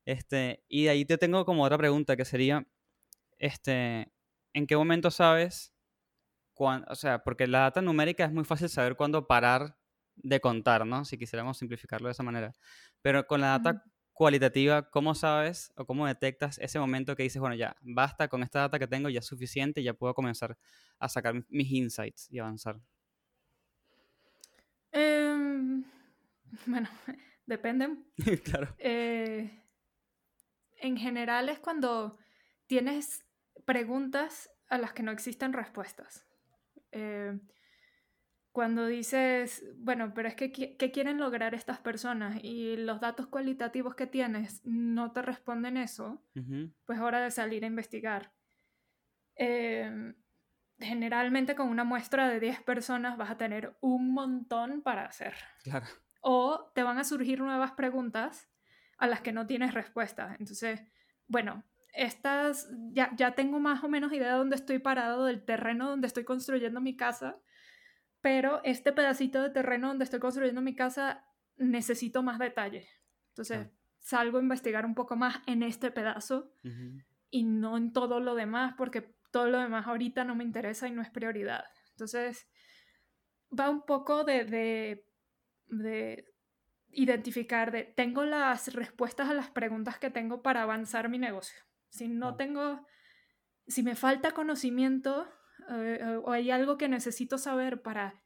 Este, 0.06 0.64
y 0.68 0.84
de 0.84 0.90
ahí 0.90 1.04
te 1.06 1.18
tengo 1.18 1.44
como 1.46 1.64
otra 1.64 1.78
pregunta 1.78 2.16
que 2.16 2.24
sería, 2.24 2.66
este, 3.38 4.12
¿en 4.54 4.66
qué 4.66 4.76
momento 4.76 5.10
sabes, 5.10 5.74
cuán- 6.54 6.84
o 6.88 6.94
sea, 6.94 7.22
porque 7.24 7.46
la 7.46 7.60
data 7.60 7.82
numérica 7.82 8.24
es 8.24 8.32
muy 8.32 8.44
fácil 8.44 8.68
saber 8.68 8.96
cuándo 8.96 9.26
parar 9.26 9.76
de 10.16 10.40
contar, 10.40 10.86
¿no? 10.86 11.04
Si 11.04 11.18
quisiéramos 11.18 11.58
simplificarlo 11.58 12.08
de 12.08 12.12
esa 12.12 12.22
manera. 12.24 12.52
Pero 13.02 13.26
con 13.26 13.40
la 13.40 13.48
data. 13.48 13.84
Cualitativa, 14.18 14.90
¿cómo 14.90 15.14
sabes 15.14 15.72
o 15.76 15.86
cómo 15.86 16.06
detectas 16.06 16.58
ese 16.58 16.78
momento 16.80 17.16
que 17.16 17.22
dices, 17.24 17.40
bueno, 17.40 17.56
ya, 17.56 17.76
basta 17.82 18.28
con 18.28 18.42
esta 18.42 18.60
data 18.60 18.78
que 18.78 18.88
tengo, 18.88 19.08
ya 19.08 19.20
es 19.20 19.26
suficiente, 19.26 19.82
ya 19.82 19.94
puedo 19.94 20.14
comenzar 20.14 20.58
a 20.98 21.08
sacar 21.08 21.34
mi- 21.34 21.44
mis 21.50 21.70
insights 21.72 22.28
y 22.30 22.38
avanzar? 22.40 22.80
Em, 24.92 25.84
bueno, 26.66 26.88
dependen. 27.46 28.04
claro. 28.44 28.76
Eh, 28.78 29.50
en 30.80 30.96
general 30.96 31.48
es 31.48 31.58
cuando 31.58 32.18
tienes 32.66 33.24
preguntas 33.64 34.50
a 34.68 34.78
las 34.78 34.92
que 34.92 35.02
no 35.02 35.10
existen 35.12 35.52
respuestas. 35.52 36.26
Eh, 36.92 37.38
cuando 38.52 38.86
dices, 38.86 39.64
bueno, 39.76 40.12
pero 40.14 40.28
es 40.28 40.34
que 40.34 40.50
¿qué 40.50 40.90
quieren 40.90 41.18
lograr 41.18 41.54
estas 41.54 41.78
personas? 41.78 42.42
Y 42.42 42.76
los 42.76 43.00
datos 43.00 43.26
cualitativos 43.26 43.94
que 43.94 44.06
tienes 44.06 44.62
no 44.64 45.12
te 45.12 45.22
responden 45.22 45.76
eso, 45.76 46.24
pues 46.84 46.98
hora 47.00 47.20
de 47.20 47.30
salir 47.30 47.64
a 47.64 47.68
investigar. 47.68 48.32
Eh, 49.36 50.14
generalmente 50.80 51.54
con 51.54 51.68
una 51.68 51.84
muestra 51.84 52.28
de 52.28 52.40
10 52.40 52.62
personas 52.62 53.16
vas 53.16 53.30
a 53.30 53.36
tener 53.36 53.76
un 53.80 54.12
montón 54.12 54.82
para 54.82 55.04
hacer. 55.04 55.34
Claro. 55.62 55.86
O 56.20 56.70
te 56.74 56.82
van 56.82 56.98
a 56.98 57.04
surgir 57.04 57.40
nuevas 57.40 57.72
preguntas 57.72 58.48
a 58.96 59.06
las 59.06 59.20
que 59.20 59.32
no 59.32 59.46
tienes 59.46 59.74
respuesta. 59.74 60.36
Entonces, 60.38 60.82
bueno, 61.26 61.64
estas, 61.92 62.68
ya, 62.92 63.10
ya 63.16 63.32
tengo 63.32 63.60
más 63.60 63.82
o 63.82 63.88
menos 63.88 64.12
idea 64.12 64.32
de 64.32 64.38
dónde 64.38 64.56
estoy 64.56 64.78
parado, 64.78 65.24
del 65.24 65.44
terreno 65.44 65.88
donde 65.88 66.06
estoy 66.06 66.24
construyendo 66.24 66.80
mi 66.80 66.96
casa, 66.96 67.38
pero 68.20 68.60
este 68.64 68.92
pedacito 68.92 69.42
de 69.42 69.50
terreno 69.50 69.88
donde 69.88 70.04
estoy 70.04 70.20
construyendo 70.20 70.60
mi 70.60 70.74
casa 70.74 71.24
necesito 71.56 72.22
más 72.22 72.38
detalle. 72.38 72.88
Entonces, 73.30 73.68
salgo 73.98 74.38
a 74.38 74.42
investigar 74.42 74.84
un 74.84 74.94
poco 74.94 75.16
más 75.16 75.40
en 75.46 75.62
este 75.62 75.90
pedazo 75.90 76.52
y 77.30 77.44
no 77.44 77.76
en 77.76 77.92
todo 77.92 78.20
lo 78.20 78.34
demás, 78.34 78.74
porque 78.76 79.14
todo 79.30 79.48
lo 79.48 79.58
demás 79.58 79.86
ahorita 79.86 80.24
no 80.24 80.34
me 80.34 80.44
interesa 80.44 80.88
y 80.88 80.92
no 80.92 81.02
es 81.02 81.10
prioridad. 81.10 81.64
Entonces, 81.90 82.48
va 83.56 83.70
un 83.70 83.82
poco 83.82 84.24
de, 84.24 84.44
de, 84.44 85.06
de 85.66 86.32
identificar, 86.90 87.70
de 87.70 87.84
tengo 87.84 88.24
las 88.24 88.72
respuestas 88.74 89.28
a 89.28 89.34
las 89.34 89.50
preguntas 89.50 89.98
que 89.98 90.10
tengo 90.10 90.42
para 90.42 90.62
avanzar 90.62 91.08
mi 91.08 91.18
negocio. 91.18 91.60
Si 91.90 92.08
no 92.08 92.36
tengo, 92.36 92.86
si 93.66 93.82
me 93.82 93.94
falta 93.94 94.32
conocimiento 94.32 95.28
eh, 95.68 95.98
eh, 96.00 96.20
o 96.22 96.30
hay 96.30 96.50
algo 96.50 96.78
que 96.78 96.88
necesito 96.88 97.38
saber 97.38 97.82
para 97.82 98.22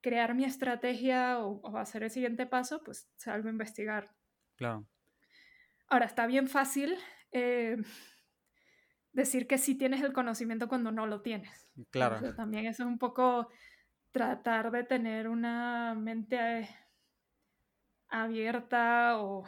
crear 0.00 0.34
mi 0.34 0.44
estrategia 0.44 1.38
o, 1.38 1.76
hacer 1.76 2.02
el 2.02 2.10
siguiente 2.10 2.46
paso, 2.46 2.82
pues 2.84 3.08
salgo 3.16 3.48
a 3.48 3.52
investigar. 3.52 4.14
Claro. 4.56 4.86
Ahora, 5.88 6.06
está 6.06 6.26
bien 6.26 6.48
fácil 6.48 6.96
eh, 7.32 7.76
decir 9.12 9.46
que 9.46 9.58
sí 9.58 9.74
tienes 9.74 10.02
el 10.02 10.12
conocimiento 10.12 10.68
cuando 10.68 10.92
no 10.92 11.06
lo 11.06 11.22
tienes. 11.22 11.72
Claro. 11.90 12.34
también 12.34 12.66
eso 12.66 12.84
es 12.84 12.86
un 12.86 12.98
poco 12.98 13.48
tratar 14.12 14.70
de 14.70 14.84
tener 14.84 15.28
una 15.28 15.94
mente 15.94 16.68
abierta 18.08 19.20
o, 19.20 19.44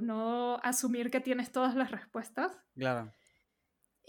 no 0.00 0.56
asumir 0.62 1.10
que 1.10 1.20
tienes 1.20 1.52
todas 1.52 1.74
las 1.74 1.90
respuestas. 1.90 2.56
Claro. 2.74 3.12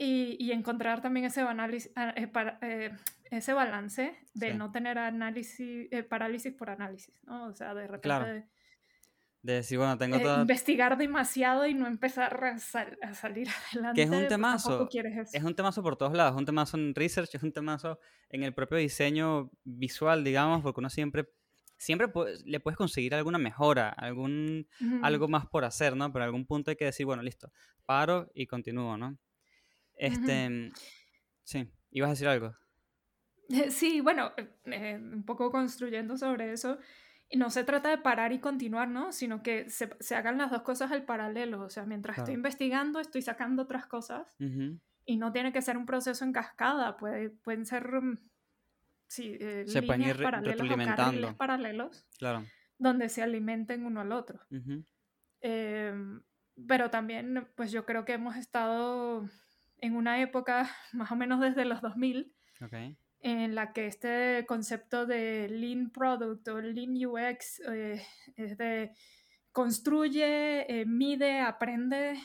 Y, 0.01 0.51
encontrar 0.53 1.01
también 1.01 1.25
ese, 1.25 1.41
análisis, 1.41 1.91
ah, 1.97 2.13
eh, 2.15 2.31
eh, 2.61 2.91
ese 3.31 3.51
balance 3.51 4.15
de 4.33 4.53
no 4.53 4.71
tener 4.71 4.97
análisis, 4.97 5.89
eh, 5.91 6.03
parálisis 6.03 6.53
por 6.53 6.69
análisis, 6.69 7.13
¿no? 7.23 7.47
O 7.47 7.53
sea, 7.53 7.73
de 7.73 7.85
repente... 7.85 8.47
De 9.41 9.53
decir, 9.53 9.77
bueno, 9.77 9.97
tengo 9.97 10.17
todo... 10.19 10.41
Investigar 10.41 10.97
demasiado 10.97 11.67
y 11.67 11.73
no 11.73 11.85
empezar 11.87 12.41
a, 12.43 13.13
salir 13.13 13.49
adelante. 13.71 13.95
Que 13.95 14.03
es 14.03 14.09
un 14.09 14.27
temazo. 14.29 14.89
Es 15.33 15.43
un 15.43 15.55
temazo 15.55 15.83
por 15.83 15.97
todos 15.97 16.13
lados. 16.13 16.33
Es 16.33 16.39
un 16.39 16.45
temazo 16.45 16.77
en 16.77 16.95
research, 16.95 17.35
es 17.35 17.43
un 17.43 17.51
temazo 17.51 17.99
en 18.29 18.43
el 18.43 18.53
propio 18.53 18.77
diseño 18.77 19.51
visual, 19.65 20.23
digamos, 20.23 20.61
porque 20.61 20.79
uno 20.79 20.89
siempre 20.89 21.29
siempre 21.77 22.07
le 22.45 22.59
puedes 22.59 22.77
conseguir 22.77 23.15
alguna 23.15 23.37
mejora, 23.37 23.89
algún, 23.89 24.67
algo 25.01 25.29
más 25.29 25.47
por 25.47 25.63
hacer, 25.63 25.95
¿no? 25.95 26.11
Pero 26.11 26.23
en 26.23 26.27
algún 26.27 26.45
punto 26.45 26.71
hay 26.71 26.77
que 26.77 26.85
decir, 26.85 27.05
bueno, 27.05 27.23
listo, 27.23 27.51
paro 27.85 28.29
y 28.33 28.47
continúo, 28.47 28.97
¿no? 28.97 29.17
Este, 29.99 30.71
sí, 31.43 31.69
ibas 31.91 32.07
a 32.07 32.11
decir 32.11 32.27
algo. 32.27 32.55
Sí, 33.71 33.99
bueno, 34.01 34.31
eh, 34.65 34.99
un 35.01 35.23
poco 35.25 35.51
construyendo 35.51 36.17
sobre 36.17 36.53
eso. 36.53 36.77
No 37.33 37.49
se 37.49 37.63
trata 37.63 37.89
de 37.89 37.97
parar 37.97 38.31
y 38.31 38.39
continuar, 38.39 38.89
¿no? 38.89 39.11
Sino 39.11 39.41
que 39.41 39.69
se, 39.71 39.89
se 39.99 40.15
hagan 40.15 40.37
las 40.37 40.51
dos 40.51 40.61
cosas 40.61 40.91
al 40.91 41.03
paralelo. 41.03 41.61
O 41.61 41.69
sea, 41.69 41.85
mientras 41.85 42.19
estoy 42.19 42.35
investigando, 42.35 42.99
estoy 42.99 43.23
sacando 43.23 43.63
otras 43.63 43.87
cosas. 43.87 44.27
Y 45.05 45.17
no 45.17 45.31
tiene 45.31 45.51
que 45.51 45.63
ser 45.63 45.77
un 45.77 45.87
proceso 45.87 46.23
en 46.23 46.31
cascada. 46.31 46.95
Puede, 46.97 47.31
pueden 47.31 47.65
ser 47.65 47.91
mm, 48.01 48.19
sí, 49.07 49.35
eh, 49.39 49.65
se 49.67 49.81
pueden 49.81 50.03
ir 50.03 50.21
paralelos 50.21 51.33
paralelos 51.35 52.05
claro. 52.17 52.45
donde 52.77 53.09
se 53.09 53.23
alimenten 53.23 53.85
uno 53.85 54.01
al 54.01 54.11
otro. 54.11 54.39
Em, 55.41 56.21
pero 56.67 56.89
también, 56.89 57.47
pues 57.55 57.71
yo 57.71 57.85
creo 57.85 58.05
que 58.05 58.13
hemos 58.13 58.35
estado 58.37 59.27
en 59.81 59.95
una 59.95 60.21
época, 60.21 60.69
más 60.93 61.11
o 61.11 61.15
menos 61.15 61.39
desde 61.39 61.65
los 61.65 61.81
2000, 61.81 62.33
en 63.21 63.55
la 63.55 63.73
que 63.73 63.87
este 63.87 64.45
concepto 64.47 65.05
de 65.05 65.49
Lean 65.49 65.91
Product 65.91 66.47
o 66.47 66.61
Lean 66.61 66.93
UX 67.05 67.61
eh, 67.71 68.01
es 68.35 68.57
de 68.57 68.91
construye, 69.51 70.81
eh, 70.81 70.85
mide, 70.85 71.39
aprende 71.41 72.19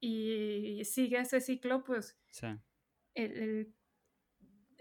y 0.00 0.84
sigue 0.84 1.18
ese 1.18 1.40
ciclo, 1.40 1.84
pues 1.84 2.18
el 3.14 3.72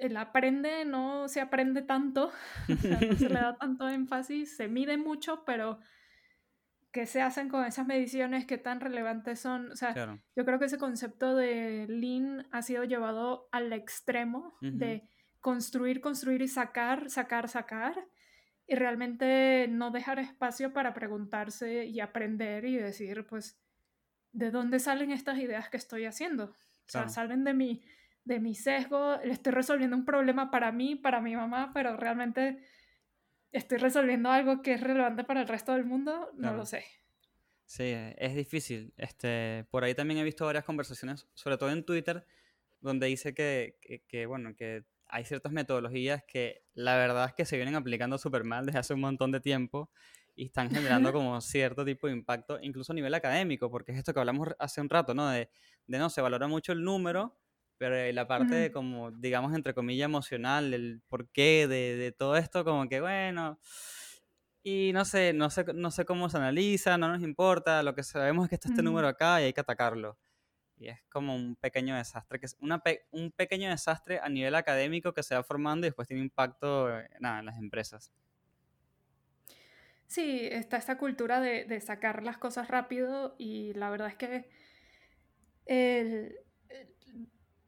el 0.02 0.18
aprende 0.18 0.84
no 0.84 1.28
se 1.28 1.42
aprende 1.42 1.84
tanto, 1.84 2.32
no 2.68 3.18
se 3.18 3.30
le 3.30 3.36
da 3.36 3.56
tanto 3.60 3.88
énfasis, 3.88 4.58
se 4.58 4.68
mide 4.68 4.98
mucho, 4.98 5.44
pero 5.46 5.80
¿qué 6.92 7.06
se 7.06 7.22
hacen 7.22 7.50
con 7.50 7.66
esas 7.66 7.88
mediciones? 7.88 8.46
¿Qué 8.46 8.58
tan 8.58 8.80
relevantes 8.80 9.40
son? 9.40 9.72
O 9.72 9.76
sea, 9.76 10.20
yo 10.36 10.46
creo 10.46 10.60
que 10.60 10.66
ese 10.66 10.78
concepto 10.78 11.36
de 11.36 11.86
lean 11.88 12.48
ha 12.52 12.62
sido 12.62 12.84
llevado 12.84 13.48
al 13.52 13.72
extremo 13.74 14.56
de 14.62 15.10
construir, 15.40 16.02
construir 16.02 16.42
y 16.42 16.48
sacar, 16.48 17.10
sacar, 17.10 17.48
sacar, 17.48 17.96
y 18.68 18.76
realmente 18.76 19.68
no 19.70 19.92
dejar 19.92 20.20
espacio 20.20 20.72
para 20.72 20.94
preguntarse 20.94 21.86
y 21.86 22.00
aprender 22.00 22.66
y 22.66 22.78
decir, 22.78 23.26
pues, 23.26 23.60
¿de 24.32 24.52
dónde 24.52 24.80
salen 24.80 25.12
estas 25.12 25.40
ideas 25.40 25.70
que 25.70 25.78
estoy 25.78 26.06
haciendo? 26.06 26.46
O 26.46 26.90
sea, 26.92 27.10
salen 27.10 27.44
de 27.44 27.54
mi 27.54 27.84
de 28.24 28.40
mi 28.40 28.54
sesgo, 28.54 29.18
le 29.24 29.32
estoy 29.32 29.52
resolviendo 29.52 29.96
un 29.96 30.06
problema 30.06 30.52
para 30.52 30.72
mí, 30.72 30.96
para 30.96 31.22
mi 31.22 31.36
mamá, 31.36 31.72
pero 31.74 31.98
realmente 31.98 32.64
estoy 33.52 33.78
resolviendo 33.78 34.30
algo 34.30 34.62
que 34.62 34.74
es 34.74 34.82
relevante 34.82 35.24
para 35.24 35.42
el 35.42 35.48
resto 35.48 35.74
del 35.74 35.86
mundo, 35.86 36.30
no 36.36 36.54
lo 36.54 36.66
sé. 36.66 36.86
Sí, 37.66 37.94
es 38.18 38.36
difícil. 38.36 38.94
Este, 38.98 39.66
por 39.72 39.84
ahí 39.84 39.96
también 39.96 40.20
he 40.20 40.24
visto 40.24 40.46
varias 40.46 40.66
conversaciones, 40.66 41.28
sobre 41.34 41.58
todo 41.58 41.72
en 41.72 41.86
Twitter, 41.86 42.26
donde 42.82 43.08
dice 43.08 43.34
que, 43.34 43.78
que, 44.08 44.26
bueno, 44.26 44.56
que 44.56 44.84
hay 45.08 45.24
ciertas 45.24 45.52
metodologías 45.52 46.24
que 46.26 46.64
la 46.74 46.98
verdad 46.98 47.28
es 47.28 47.34
que 47.34 47.46
se 47.46 47.56
vienen 47.56 47.76
aplicando 47.76 48.18
súper 48.18 48.44
mal 48.44 48.66
desde 48.66 48.80
hace 48.80 48.94
un 48.94 49.02
montón 49.02 49.32
de 49.32 49.40
tiempo 49.40 49.90
y 50.36 50.46
están 50.46 50.70
generando 50.70 51.14
como 51.14 51.40
cierto 51.40 51.86
tipo 51.86 52.08
de 52.08 52.14
impacto, 52.14 52.60
incluso 52.62 52.92
a 52.92 52.96
nivel 52.96 53.14
académico, 53.14 53.70
porque 53.70 53.92
es 53.92 54.00
esto 54.00 54.14
que 54.14 54.20
hablamos 54.20 54.50
hace 54.60 54.82
un 54.82 54.90
rato, 54.90 55.14
¿no? 55.14 55.30
De, 55.30 55.50
de 55.88 55.98
no, 55.98 56.10
se 56.10 56.22
valora 56.22 56.48
mucho 56.48 56.72
el 56.72 56.84
número, 56.84 57.38
pero 57.82 58.12
la 58.12 58.28
parte 58.28 58.72
como, 58.72 59.10
digamos, 59.10 59.56
entre 59.56 59.74
comillas, 59.74 60.06
emocional, 60.06 60.72
el 60.72 61.02
porqué 61.08 61.66
de, 61.68 61.96
de 61.96 62.12
todo 62.12 62.38
esto, 62.38 62.64
como 62.64 62.88
que, 62.88 63.02
bueno, 63.02 63.58
y 64.62 64.92
no 64.94 65.04
sé, 65.04 65.34
no 65.34 65.50
sé, 65.50 65.66
no 65.74 65.90
sé 65.90 66.06
cómo 66.06 66.30
se 66.30 66.38
analiza, 66.38 67.00
no 67.00 67.08
nos 67.10 67.24
importa, 67.24 67.82
lo 67.82 67.96
que 67.96 68.04
sabemos 68.04 68.44
es 68.44 68.50
que 68.50 68.56
está 68.58 68.70
este 68.70 68.84
número 68.84 69.08
acá 69.08 69.42
y 69.42 69.46
hay 69.46 69.54
que 69.54 69.62
atacarlo. 69.62 70.16
Y 70.78 70.90
es 70.90 71.02
como 71.10 71.36
un 71.36 71.56
pequeño 71.56 71.96
desastre, 71.96 72.40
que 72.40 72.46
es 72.46 72.56
una 72.60 72.84
un 73.10 73.32
pequeño 73.32 73.72
desastre 73.72 74.20
a 74.20 74.30
nivel 74.30 74.54
académico 74.54 75.12
que 75.16 75.24
se 75.24 75.34
va 75.34 75.42
formando 75.42 75.88
y 75.88 75.90
después 75.90 76.08
tiene 76.08 76.22
impacto 76.22 76.88
en 77.00 77.46
las 77.46 77.58
empresas. 77.58 78.14
Sí, 80.06 80.48
está 80.52 80.78
esta 80.78 81.00
cultura 81.00 81.40
de, 81.40 81.66
de, 81.66 81.82
sacar 81.82 82.22
las 82.22 82.38
cosas 82.38 82.68
rápido 82.68 83.34
y 83.40 83.74
la 83.74 83.90
verdad 83.90 84.10
es 84.10 84.18
que 84.18 84.50
el, 85.66 86.38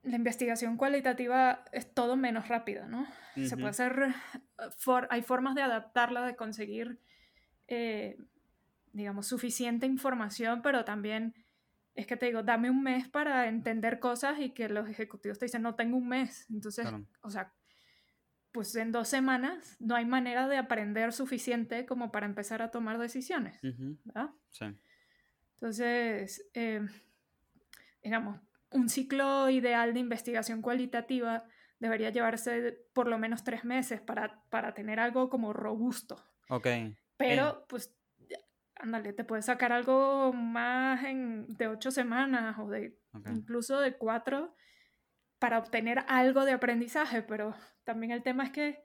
la 0.03 0.17
investigación 0.17 0.77
cualitativa 0.77 1.63
es 1.71 1.93
todo 1.93 2.15
menos 2.15 2.49
rápida, 2.49 2.87
¿no? 2.87 3.07
Se 3.35 3.55
puede 3.55 3.69
hacer, 3.69 4.13
hay 5.09 5.21
formas 5.21 5.55
de 5.55 5.61
adaptarla, 5.61 6.25
de 6.25 6.35
conseguir, 6.35 6.99
eh, 7.67 8.17
digamos, 8.91 9.27
suficiente 9.27 9.85
información, 9.85 10.61
pero 10.61 10.85
también 10.85 11.33
es 11.95 12.05
que 12.05 12.17
te 12.17 12.25
digo, 12.25 12.43
dame 12.43 12.69
un 12.69 12.83
mes 12.83 13.07
para 13.07 13.47
entender 13.47 13.99
cosas 13.99 14.39
y 14.39 14.49
que 14.51 14.67
los 14.69 14.89
ejecutivos 14.89 15.39
te 15.39 15.45
dicen, 15.45 15.61
no 15.61 15.75
tengo 15.75 15.97
un 15.97 16.07
mes. 16.07 16.47
Entonces, 16.49 16.87
o 17.21 17.29
sea, 17.29 17.53
pues 18.51 18.75
en 18.75 18.91
dos 18.91 19.07
semanas 19.07 19.77
no 19.79 19.95
hay 19.95 20.05
manera 20.05 20.47
de 20.47 20.57
aprender 20.57 21.13
suficiente 21.13 21.85
como 21.85 22.11
para 22.11 22.25
empezar 22.25 22.61
a 22.61 22.71
tomar 22.71 22.99
decisiones, 22.99 23.59
¿verdad? 24.03 24.31
Sí. 24.49 24.65
Entonces, 25.55 26.45
eh, 26.53 26.85
digamos, 28.03 28.39
un 28.73 28.89
ciclo 28.89 29.49
ideal 29.49 29.93
de 29.93 29.99
investigación 29.99 30.61
cualitativa 30.61 31.45
debería 31.79 32.09
llevarse 32.09 32.79
por 32.93 33.07
lo 33.07 33.17
menos 33.17 33.43
tres 33.43 33.65
meses 33.65 34.01
para, 34.01 34.41
para 34.49 34.73
tener 34.73 34.99
algo 34.99 35.29
como 35.29 35.53
robusto. 35.53 36.23
Ok. 36.49 36.67
Pero, 37.17 37.65
pues, 37.67 37.95
ándale, 38.75 39.13
te 39.13 39.23
puedes 39.23 39.45
sacar 39.45 39.71
algo 39.71 40.33
más 40.33 41.03
en, 41.03 41.47
de 41.47 41.67
ocho 41.67 41.91
semanas 41.91 42.57
o 42.59 42.69
de 42.69 42.97
incluso 43.27 43.79
de 43.79 43.97
cuatro 43.97 44.55
para 45.39 45.59
obtener 45.59 46.05
algo 46.07 46.45
de 46.45 46.53
aprendizaje, 46.53 47.21
pero 47.21 47.55
también 47.83 48.11
el 48.11 48.23
tema 48.23 48.45
es 48.45 48.51
que 48.51 48.81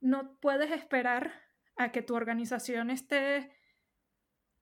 no 0.00 0.36
puedes 0.40 0.70
esperar 0.72 1.32
a 1.76 1.92
que 1.92 2.02
tu 2.02 2.14
organización 2.14 2.90
esté, 2.90 3.52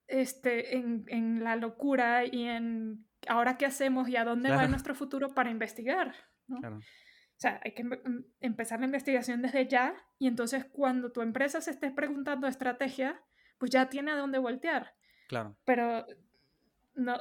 este, 0.07 0.77
en, 0.77 1.05
en 1.07 1.43
la 1.43 1.55
locura 1.55 2.23
y 2.25 2.43
en 2.43 3.08
ahora 3.27 3.57
qué 3.57 3.65
hacemos 3.65 4.09
y 4.09 4.15
a 4.15 4.25
dónde 4.25 4.49
va 4.49 4.67
nuestro 4.67 4.95
futuro 4.95 5.33
para 5.33 5.49
investigar. 5.49 6.15
¿no? 6.47 6.59
Claro. 6.59 6.77
O 6.77 7.41
sea, 7.41 7.61
hay 7.63 7.73
que 7.73 7.83
em- 7.83 8.25
empezar 8.41 8.79
la 8.79 8.85
investigación 8.85 9.41
desde 9.41 9.67
ya 9.67 9.95
y 10.17 10.27
entonces 10.27 10.65
cuando 10.71 11.11
tu 11.11 11.21
empresa 11.21 11.61
se 11.61 11.71
esté 11.71 11.89
preguntando 11.89 12.47
estrategia, 12.47 13.21
pues 13.57 13.71
ya 13.71 13.89
tiene 13.89 14.11
a 14.11 14.17
dónde 14.17 14.39
voltear. 14.39 14.93
Claro. 15.29 15.55
Pero, 15.63 16.05
no, 16.95 17.17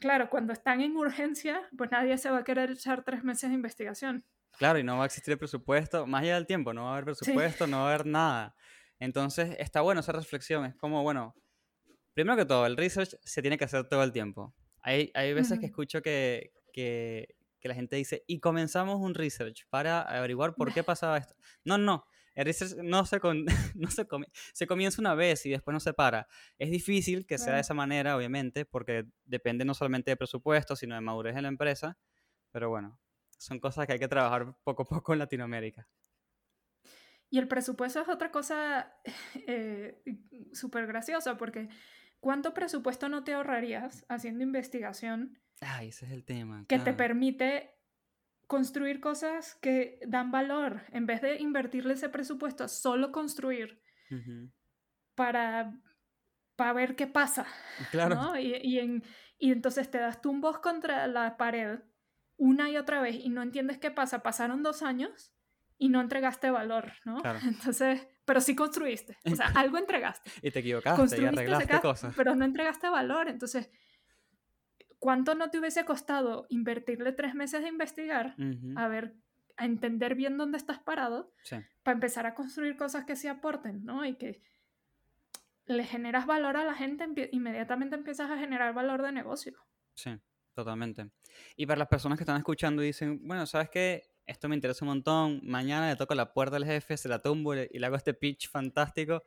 claro, 0.00 0.30
cuando 0.30 0.52
están 0.52 0.80
en 0.80 0.96
urgencia, 0.96 1.68
pues 1.76 1.90
nadie 1.90 2.18
se 2.18 2.30
va 2.30 2.38
a 2.38 2.44
querer 2.44 2.70
echar 2.72 3.04
tres 3.04 3.22
meses 3.22 3.50
de 3.50 3.54
investigación. 3.54 4.24
Claro, 4.58 4.78
y 4.78 4.84
no 4.84 4.96
va 4.96 5.04
a 5.04 5.06
existir 5.06 5.32
el 5.32 5.38
presupuesto, 5.38 6.06
más 6.06 6.22
allá 6.22 6.34
del 6.34 6.46
tiempo, 6.46 6.72
no 6.72 6.84
va 6.84 6.90
a 6.90 6.92
haber 6.94 7.04
presupuesto, 7.04 7.66
no 7.66 7.78
va 7.78 7.84
a 7.84 7.94
haber 7.94 8.06
nada. 8.06 8.54
Entonces, 8.98 9.56
está 9.58 9.80
bueno 9.80 10.00
esa 10.00 10.12
reflexión, 10.12 10.64
es 10.64 10.74
como, 10.76 11.02
bueno, 11.02 11.34
primero 12.14 12.36
que 12.36 12.44
todo, 12.44 12.66
el 12.66 12.76
research 12.76 13.16
se 13.22 13.42
tiene 13.42 13.58
que 13.58 13.64
hacer 13.64 13.88
todo 13.88 14.02
el 14.02 14.12
tiempo. 14.12 14.54
Hay, 14.82 15.10
hay 15.14 15.32
veces 15.34 15.58
que 15.58 15.66
Ujú. 15.66 15.66
escucho 15.66 16.02
que, 16.02 16.52
que, 16.72 17.36
que 17.60 17.68
la 17.68 17.74
gente 17.74 17.96
dice, 17.96 18.24
y 18.26 18.40
comenzamos 18.40 19.00
un 19.00 19.14
research 19.14 19.66
para 19.70 20.02
averiguar 20.02 20.54
por 20.56 20.72
qué 20.72 20.82
pasaba 20.84 21.18
esto. 21.18 21.34
No, 21.64 21.78
no, 21.78 22.04
el 22.34 22.44
research 22.46 22.76
no 22.82 23.04
se, 23.06 23.20
con- 23.20 23.44
no 23.76 23.90
se, 23.90 24.06
come- 24.06 24.28
se 24.52 24.66
comienza 24.66 25.00
una 25.00 25.14
vez 25.14 25.46
y 25.46 25.50
después 25.50 25.72
no 25.72 25.80
se 25.80 25.94
para. 25.94 26.26
Es 26.58 26.70
difícil 26.70 27.26
que 27.26 27.38
sea 27.38 27.54
de 27.54 27.60
esa 27.60 27.74
manera, 27.74 28.16
obviamente, 28.16 28.64
porque 28.64 29.04
depende 29.24 29.64
no 29.64 29.74
solamente 29.74 30.10
de 30.10 30.16
presupuesto, 30.16 30.76
sino 30.76 30.94
de 30.94 31.00
madurez 31.00 31.34
de 31.34 31.42
la 31.42 31.48
empresa, 31.48 31.98
pero 32.50 32.68
bueno, 32.70 32.98
son 33.38 33.60
cosas 33.60 33.86
que 33.86 33.94
hay 33.94 33.98
que 33.98 34.08
trabajar 34.08 34.54
poco 34.64 34.82
a 34.82 34.86
poco 34.86 35.12
en 35.12 35.18
Latinoamérica. 35.20 35.88
Y 37.30 37.38
el 37.38 37.48
presupuesto 37.48 38.00
es 38.00 38.08
otra 38.08 38.30
cosa 38.30 38.94
eh, 39.46 40.02
súper 40.52 40.86
graciosa 40.86 41.36
porque 41.38 41.68
¿cuánto 42.22 42.54
presupuesto 42.54 43.08
no 43.08 43.24
te 43.24 43.34
ahorrarías 43.34 44.06
haciendo 44.08 44.42
investigación 44.44 45.38
Ay, 45.60 45.88
ese 45.88 46.06
es 46.06 46.12
el 46.12 46.24
tema. 46.24 46.64
que 46.68 46.78
te 46.78 46.92
permite 46.94 47.74
construir 48.46 49.00
cosas 49.00 49.54
que 49.56 49.98
dan 50.06 50.30
valor 50.30 50.82
en 50.92 51.04
vez 51.06 51.20
de 51.20 51.36
invertirle 51.40 51.94
ese 51.94 52.08
presupuesto 52.08 52.64
a 52.64 52.68
solo 52.68 53.10
construir 53.12 53.80
para, 55.14 55.74
para 56.56 56.72
ver 56.72 56.96
qué 56.96 57.06
pasa? 57.06 57.46
Claro. 57.90 58.14
¿no? 58.14 58.38
Y, 58.38 58.54
y 58.62 58.78
en- 58.78 59.02
y 59.38 59.50
entonces 59.50 59.90
te 59.90 59.98
das 59.98 60.20
tumbos 60.20 60.58
contra 60.60 61.06
la 61.08 61.36
pared 61.36 61.80
una 62.36 62.70
y 62.70 62.76
otra 62.76 63.00
vez 63.02 63.16
y 63.16 63.28
no 63.28 63.42
entiendes 63.42 63.78
qué 63.78 63.90
pasa. 63.90 64.22
Pasaron 64.22 64.62
dos 64.62 64.82
años 64.82 65.32
y 65.78 65.88
no 65.88 66.00
entregaste 66.00 66.50
valor, 66.50 66.92
¿no? 67.04 67.20
Claro. 67.22 67.38
Entonces, 67.44 68.06
pero 68.24 68.40
sí 68.40 68.54
construiste. 68.54 69.16
O 69.30 69.34
sea, 69.34 69.46
algo 69.54 69.78
entregaste. 69.78 70.30
Y 70.42 70.50
te 70.50 70.60
equivocaste 70.60 71.20
y 71.20 71.24
arreglaste 71.26 71.66
casa, 71.68 71.80
cosas. 71.82 72.14
pero 72.16 72.34
no 72.34 72.44
entregaste 72.44 72.88
valor. 72.88 73.28
Entonces, 73.28 73.70
¿cuánto 74.98 75.34
no 75.34 75.50
te 75.50 75.58
hubiese 75.58 75.84
costado 75.84 76.46
invertirle 76.48 77.12
tres 77.12 77.34
meses 77.34 77.62
de 77.62 77.68
investigar 77.68 78.36
Ujú. 78.38 78.74
a 78.76 78.88
ver, 78.88 79.14
a 79.56 79.64
entender 79.64 80.14
bien 80.14 80.36
dónde 80.38 80.58
estás 80.58 80.78
parado 80.78 81.32
Sí, 81.42 81.56
para 81.82 81.94
empezar 81.94 82.26
a 82.26 82.34
construir 82.34 82.76
cosas 82.76 83.04
que 83.04 83.16
sí 83.16 83.28
aporten, 83.28 83.84
¿no? 83.84 84.04
Y 84.04 84.16
que 84.16 84.40
le 85.66 85.84
generas 85.84 86.26
valor 86.26 86.56
a 86.56 86.64
la 86.64 86.74
gente, 86.74 87.06
inmediatamente 87.32 87.94
empiezas 87.94 88.30
a 88.30 88.36
generar 88.38 88.74
valor 88.74 89.02
de 89.02 89.12
negocio. 89.12 89.54
sí, 89.94 90.10
totalmente. 90.54 91.10
Y 91.56 91.66
para 91.66 91.78
las 91.78 91.88
personas 91.88 92.18
que 92.18 92.24
están 92.24 92.36
escuchando 92.36 92.82
y 92.82 92.86
dicen, 92.86 93.20
bueno, 93.26 93.46
¿sabes 93.46 93.70
qué? 93.70 94.02
Esto 94.26 94.48
me 94.48 94.54
interesa 94.54 94.84
un 94.84 94.90
montón. 94.90 95.40
Mañana 95.44 95.88
le 95.90 95.96
toco 95.96 96.14
la 96.14 96.32
puerta 96.32 96.56
al 96.56 96.64
jefe, 96.64 96.96
se 96.96 97.08
la 97.08 97.20
tumbo 97.20 97.54
y 97.54 97.68
le- 97.78 97.86
hago 97.86 97.96
este 97.96 98.14
pitch 98.14 98.48
fantástico. 98.50 99.22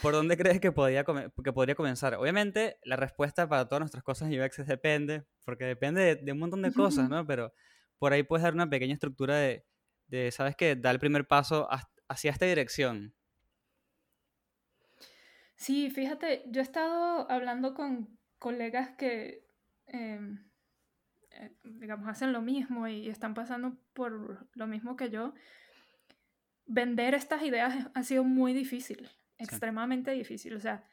¿Por 0.00 0.12
dónde 0.14 0.36
crees 0.36 0.60
que, 0.60 0.70
podía 0.72 1.04
que 1.04 1.52
podría 1.52 1.74
comenzar? 1.74 2.14
Obviamente, 2.14 2.78
la 2.84 2.96
respuesta 2.96 3.48
para 3.48 3.66
todas 3.68 3.80
nuestras 3.80 4.04
cosas 4.04 4.28
en 4.30 4.38
UX 4.38 4.64
depende, 4.66 5.24
porque 5.44 5.64
depende 5.64 6.00
de, 6.02 6.16
de 6.16 6.32
un 6.32 6.38
montón 6.38 6.62
de 6.62 6.72
cosas, 6.72 7.08
¿no? 7.08 7.26
Pero 7.26 7.52
por 7.98 8.12
ahí 8.12 8.22
puedes 8.22 8.44
dar 8.44 8.54
una 8.54 8.70
pequeña 8.70 8.94
estructura 8.94 9.36
de, 9.36 9.66
de 10.06 10.30
¿sabes 10.30 10.54
qué? 10.56 10.76
Da 10.76 10.90
el 10.92 11.00
primer 11.00 11.26
paso 11.26 11.68
hacia 12.08 12.30
esta 12.30 12.46
dirección. 12.46 13.14
Sí, 15.56 15.90
fíjate, 15.90 16.44
yo 16.48 16.60
he 16.60 16.64
estado 16.64 17.30
hablando 17.30 17.74
con 17.74 18.18
colegas 18.38 18.90
que, 18.96 19.48
em, 19.86 20.36
eh, 20.36 20.47
digamos, 21.64 22.08
hacen 22.08 22.32
lo 22.32 22.42
mismo 22.42 22.88
y 22.88 23.08
están 23.08 23.34
pasando 23.34 23.76
por 23.92 24.48
lo 24.54 24.66
mismo 24.66 24.96
que 24.96 25.10
yo. 25.10 25.34
Vender 26.66 27.14
estas 27.14 27.42
ideas 27.42 27.88
ha 27.94 28.02
sido 28.02 28.24
muy 28.24 28.52
difícil, 28.52 29.08
extremadamente 29.38 30.10
difícil. 30.10 30.54
O 30.54 30.60
sea, 30.60 30.84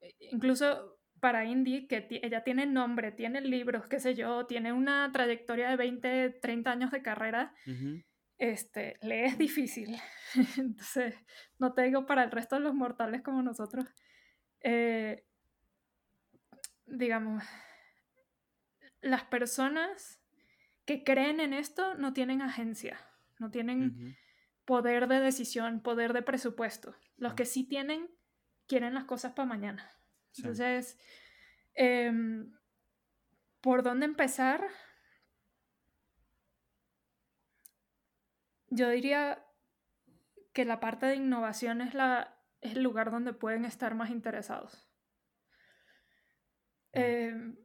eh, 0.00 0.14
incluso 0.32 0.98
para 1.20 1.44
Indy, 1.44 1.86
que 1.86 2.06
ella 2.22 2.42
tiene 2.42 2.66
nombre, 2.66 3.12
tiene 3.12 3.40
libros, 3.42 3.86
qué 3.86 4.00
sé 4.00 4.14
yo, 4.14 4.46
tiene 4.46 4.72
una 4.72 5.10
trayectoria 5.12 5.68
de 5.68 5.76
20, 5.76 6.30
30 6.40 6.72
años 6.72 6.90
de 6.90 7.02
carrera, 7.02 7.54
Ujú. 7.66 8.02
este, 8.38 8.96
le 9.02 9.26
es 9.26 9.38
difícil. 9.38 9.96
Entonces, 10.58 11.14
no 11.58 11.74
te 11.74 11.82
digo 11.82 12.06
para 12.06 12.24
el 12.24 12.30
resto 12.30 12.56
de 12.56 12.62
los 12.62 12.74
mortales 12.74 13.22
como 13.22 13.42
nosotros. 13.42 13.86
eh, 14.62 15.24
digamos, 16.86 17.44
las 19.00 19.24
personas 19.24 20.20
que 20.84 21.04
creen 21.04 21.40
en 21.40 21.52
esto 21.52 21.94
no 21.94 22.12
tienen 22.12 22.42
agencia, 22.42 23.00
no 23.38 23.50
tienen 23.50 24.16
poder 24.64 25.08
de 25.08 25.20
decisión, 25.20 25.82
poder 25.82 26.12
de 26.12 26.22
presupuesto. 26.22 26.94
Los 27.16 27.32
Sí. 27.32 27.36
que 27.36 27.44
sí 27.44 27.64
tienen, 27.64 28.10
quieren 28.66 28.94
las 28.94 29.04
cosas 29.04 29.32
para 29.32 29.46
mañana. 29.48 29.90
Sí. 30.32 30.42
Entonces, 30.42 30.98
em, 31.74 32.52
¿por 33.60 33.82
dónde 33.82 34.06
empezar? 34.06 34.66
Yo 38.68 38.88
diría 38.90 39.44
que 40.52 40.64
la 40.64 40.80
parte 40.80 41.06
de 41.06 41.16
innovación 41.16 41.80
es, 41.80 41.94
la, 41.94 42.36
es 42.60 42.76
el 42.76 42.82
lugar 42.82 43.10
donde 43.10 43.32
pueden 43.32 43.64
estar 43.64 43.94
más 43.94 44.10
interesados. 44.10 44.88
Mm. 46.94 46.98
Em, 46.98 47.56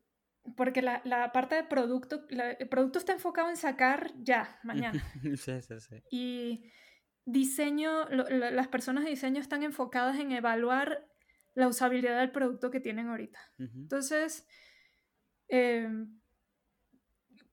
porque 0.55 0.81
la, 0.81 1.01
la 1.05 1.31
parte 1.31 1.55
de 1.55 1.63
producto, 1.63 2.25
la- 2.29 2.51
el 2.51 2.67
producto 2.69 2.99
está 2.99 3.13
enfocado 3.13 3.49
en 3.49 3.57
sacar 3.57 4.11
ya, 4.17 4.59
mañana. 4.63 5.01
sí, 5.37 5.61
sí, 5.61 5.79
sí. 5.79 5.95
Y 6.11 6.71
diseño, 7.25 8.05
lo- 8.09 8.29
lo- 8.29 8.51
las 8.51 8.67
personas 8.67 9.03
de 9.03 9.09
diseño 9.11 9.39
están 9.41 9.63
enfocadas 9.63 10.19
en 10.19 10.31
evaluar 10.31 11.07
la 11.55 11.67
usabilidad 11.67 12.19
del 12.19 12.31
producto 12.31 12.69
que 12.69 12.79
tienen 12.79 13.07
ahorita. 13.07 13.39
Entonces, 13.57 14.45
em, 15.47 16.19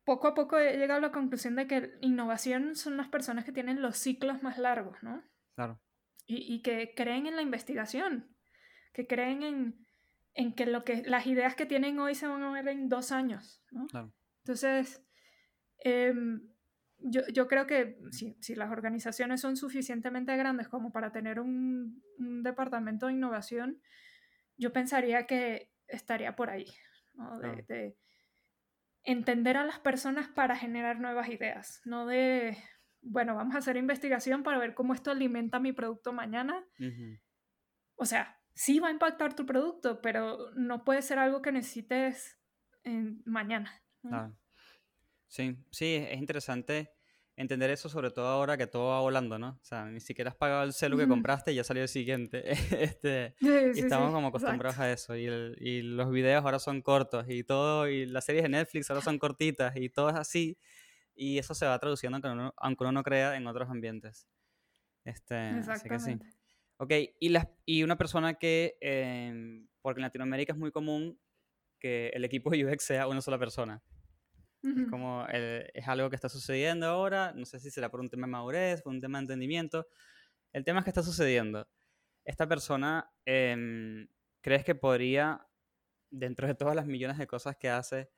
poco 0.04 0.26
a 0.28 0.34
poco 0.34 0.58
he 0.58 0.76
llegado 0.76 0.98
a 0.98 1.02
la 1.08 1.12
conclusión 1.12 1.54
de 1.56 1.66
que 1.66 1.92
innovación 2.00 2.74
son 2.74 2.96
las 2.96 3.08
personas 3.08 3.44
que 3.44 3.52
tienen 3.52 3.80
los 3.80 3.96
ciclos 3.96 4.42
más 4.42 4.58
largos, 4.58 5.00
¿no? 5.02 5.22
Claro. 5.54 5.80
Y, 6.26 6.52
y 6.54 6.62
que 6.62 6.92
creen 6.96 7.26
en 7.26 7.36
la 7.36 7.42
investigación, 7.42 8.34
que 8.92 9.06
creen 9.06 9.42
en, 9.42 9.86
en 10.34 10.54
que, 10.54 10.66
lo 10.66 10.84
que 10.84 11.02
las 11.02 11.26
ideas 11.26 11.54
que 11.54 11.66
tienen 11.66 11.98
hoy 11.98 12.14
se 12.14 12.26
van 12.26 12.42
a 12.42 12.52
ver 12.52 12.68
en 12.68 12.88
dos 12.88 13.12
años, 13.12 13.62
¿no? 13.70 13.86
Claro. 13.86 14.12
Entonces, 14.44 15.04
em, 15.78 16.48
yo, 16.98 17.22
yo 17.32 17.48
creo 17.48 17.66
que 17.66 17.98
si, 18.10 18.36
si 18.40 18.54
las 18.54 18.70
organizaciones 18.70 19.40
son 19.40 19.56
suficientemente 19.56 20.36
grandes 20.36 20.68
como 20.68 20.92
para 20.92 21.12
tener 21.12 21.40
un, 21.40 22.02
un 22.18 22.42
departamento 22.42 23.06
de 23.06 23.14
innovación, 23.14 23.80
yo 24.56 24.72
pensaría 24.72 25.26
que 25.26 25.70
estaría 25.88 26.36
por 26.36 26.50
ahí, 26.50 26.66
¿no? 27.14 27.38
de, 27.38 27.40
Claro. 27.40 27.64
de 27.68 27.96
entender 29.04 29.56
a 29.56 29.64
las 29.64 29.80
personas 29.80 30.28
para 30.28 30.56
generar 30.56 31.00
nuevas 31.00 31.28
ideas, 31.28 31.80
no 31.84 32.06
de, 32.06 32.56
bueno, 33.00 33.34
vamos 33.34 33.54
a 33.54 33.58
hacer 33.58 33.76
investigación 33.76 34.42
para 34.42 34.58
ver 34.58 34.74
cómo 34.74 34.94
esto 34.94 35.10
alimenta 35.10 35.58
mi 35.58 35.72
producto 35.72 36.12
mañana. 36.12 36.64
O 37.96 38.06
sea, 38.06 38.40
sí 38.54 38.78
va 38.80 38.88
a 38.88 38.90
impactar 38.92 39.34
tu 39.34 39.46
producto, 39.46 40.00
pero 40.00 40.50
no 40.54 40.84
puede 40.84 41.02
ser 41.02 41.18
algo 41.18 41.42
que 41.42 41.52
necesites 41.52 42.38
en- 42.84 43.22
mañana. 43.24 43.72
Claro. 44.02 44.36
Sí, 45.28 45.56
sí, 45.70 45.94
es 45.94 46.10
es 46.12 46.18
interesante 46.18 46.90
entender 47.36 47.70
eso, 47.70 47.88
sobre 47.88 48.10
todo 48.10 48.26
ahora 48.26 48.58
que 48.58 48.66
todo 48.66 48.90
va 48.90 49.00
volando, 49.00 49.38
¿no? 49.38 49.58
O 49.60 49.64
sea, 49.64 49.86
ni 49.86 50.00
siquiera 50.00 50.30
has 50.30 50.36
pagado 50.36 50.64
el 50.64 50.74
celu 50.74 50.98
que 50.98 51.08
compraste 51.08 51.52
y 51.52 51.54
ya 51.56 51.64
salió 51.64 51.82
el 51.82 51.88
siguiente. 51.88 52.44
Este, 53.00 53.34
Sí, 53.40 53.48
y 53.74 53.80
estamos 53.80 54.08
sí, 54.08 54.14
como 54.14 54.28
exacto. 54.28 54.28
acostumbrados 54.28 54.78
a 54.78 54.92
eso. 54.92 55.16
Y, 55.16 55.26
el- 55.26 55.56
y 55.58 55.82
los 55.82 56.10
videos 56.10 56.44
ahora 56.44 56.58
son 56.58 56.82
cortos 56.82 57.26
y 57.28 57.44
todo, 57.44 57.88
y 57.88 58.06
las 58.06 58.24
series 58.26 58.42
de 58.44 58.50
Netflix 58.50 58.90
ahora 58.90 59.02
son 59.02 59.18
cortitas 59.18 59.74
y 59.76 59.88
todo 59.88 60.10
es 60.10 60.16
así. 60.16 60.58
Y 61.14 61.38
eso 61.38 61.54
se 61.54 61.66
va 61.66 61.78
traduciendo, 61.78 62.16
aunque 62.16 62.28
uno, 62.30 62.54
aunque 62.58 62.84
uno 62.84 62.92
no 62.92 63.02
crea, 63.02 63.36
en 63.36 63.46
otros 63.46 63.70
ambientes. 63.70 64.28
Este, 65.04 65.36
así 65.36 65.88
que 65.90 65.98
sí. 66.00 66.12
Exactamente. 66.12 66.41
Ok, 66.82 66.90
y, 67.20 67.28
las, 67.28 67.46
y 67.64 67.84
una 67.84 67.96
persona 67.96 68.34
que, 68.34 68.76
em, 68.80 69.68
porque 69.82 70.00
en 70.00 70.02
Latinoamérica 70.02 70.52
es 70.52 70.58
muy 70.58 70.72
común 70.72 71.16
que 71.78 72.08
el 72.08 72.24
equipo 72.24 72.50
de 72.50 72.64
UX 72.66 72.82
sea 72.82 73.06
una 73.06 73.20
sola 73.20 73.38
persona. 73.38 73.84
Ujú. 74.64 74.90
Como 74.90 75.24
el- 75.28 75.70
es 75.74 75.86
algo 75.86 76.10
que 76.10 76.16
está 76.16 76.28
sucediendo 76.28 76.88
ahora, 76.88 77.34
no 77.36 77.44
sé 77.46 77.60
si 77.60 77.70
será 77.70 77.88
por 77.88 78.00
un 78.00 78.10
tema 78.10 78.26
de 78.26 78.32
madurez, 78.32 78.82
por 78.82 78.92
un 78.92 79.00
tema 79.00 79.18
de 79.18 79.22
entendimiento. 79.22 79.86
El 80.52 80.64
tema 80.64 80.80
es 80.80 80.84
que 80.84 80.90
está 80.90 81.04
sucediendo. 81.04 81.68
Esta 82.24 82.48
persona, 82.48 83.12
em, 83.26 84.08
¿crees 84.40 84.64
que 84.64 84.74
podría, 84.74 85.46
dentro 86.10 86.48
de 86.48 86.56
todas 86.56 86.74
las 86.74 86.86
millones 86.86 87.16
de 87.16 87.28
cosas 87.28 87.56
que 87.56 87.68
hace, 87.70 88.10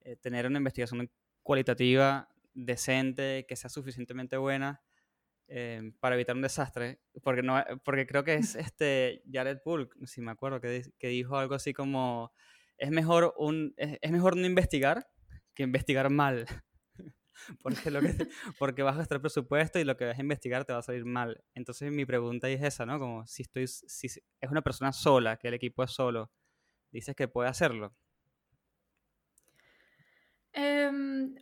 eh, 0.00 0.16
tener 0.16 0.46
una 0.46 0.56
investigación 0.56 1.10
cualitativa 1.42 2.30
decente, 2.54 3.44
que 3.46 3.56
sea 3.56 3.68
suficientemente 3.68 4.38
buena 4.38 4.85
em, 5.48 5.92
para 5.92 6.14
evitar 6.14 6.36
un 6.36 6.42
desastre? 6.42 7.00
Porque, 7.22 7.42
no, 7.42 7.62
porque 7.84 8.06
creo 8.06 8.24
que 8.24 8.34
es 8.34 8.54
este 8.54 9.22
Jared 9.30 9.58
Poole, 9.62 9.88
si 10.04 10.20
me 10.20 10.30
acuerdo, 10.30 10.60
que, 10.60 10.82
que 10.98 11.08
dijo 11.08 11.36
algo 11.36 11.54
así 11.54 11.72
como, 11.72 12.32
es 12.78 12.90
mejor, 12.90 13.34
un, 13.36 13.74
es, 13.76 13.98
es 14.00 14.10
mejor 14.10 14.36
no 14.36 14.46
investigar 14.46 15.06
que 15.54 15.64
investigar 15.64 16.10
mal. 16.10 16.46
porque, 17.62 17.90
lo 17.90 18.00
que, 18.00 18.28
porque 18.58 18.82
vas 18.82 18.94
a 18.94 18.98
gastar 18.98 19.20
presupuesto 19.20 19.78
y 19.78 19.84
lo 19.84 19.96
que 19.96 20.04
vas 20.04 20.18
a 20.18 20.20
investigar 20.20 20.64
te 20.64 20.72
va 20.72 20.78
a 20.78 20.82
salir 20.82 21.04
mal. 21.04 21.42
Entonces 21.54 21.90
mi 21.90 22.04
pregunta 22.04 22.48
es 22.48 22.62
esa, 22.62 22.86
¿no? 22.86 22.98
Como 22.98 23.26
si 23.26 23.42
estoy, 23.42 23.66
si 23.66 24.06
es 24.06 24.50
una 24.50 24.62
persona 24.62 24.92
sola, 24.92 25.36
que 25.36 25.48
el 25.48 25.54
equipo 25.54 25.82
es 25.82 25.90
solo, 25.90 26.30
dices 26.92 27.16
que 27.16 27.28
puede 27.28 27.48
hacerlo. 27.48 27.96
Em, 30.52 31.34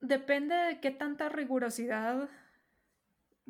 depende 0.00 0.54
de 0.54 0.80
qué 0.80 0.90
tanta 0.90 1.28
rigurosidad 1.28 2.28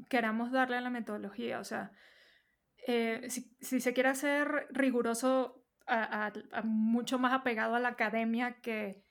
queramos 0.08 0.50
darle 0.52 0.76
a 0.76 0.80
la 0.80 0.90
metodología. 0.90 1.58
O 1.60 1.64
sea, 1.64 1.92
eh, 2.86 3.26
si, 3.28 3.54
si 3.60 3.80
se 3.80 3.92
quiere 3.92 4.08
hacer 4.08 4.66
riguroso 4.70 5.64
a, 5.86 6.26
a- 6.26 6.32
a 6.52 6.62
mucho 6.62 7.18
más 7.18 7.32
apegado 7.32 7.74
a 7.74 7.80
la 7.80 7.88
academia 7.88 8.60
que 8.60 9.04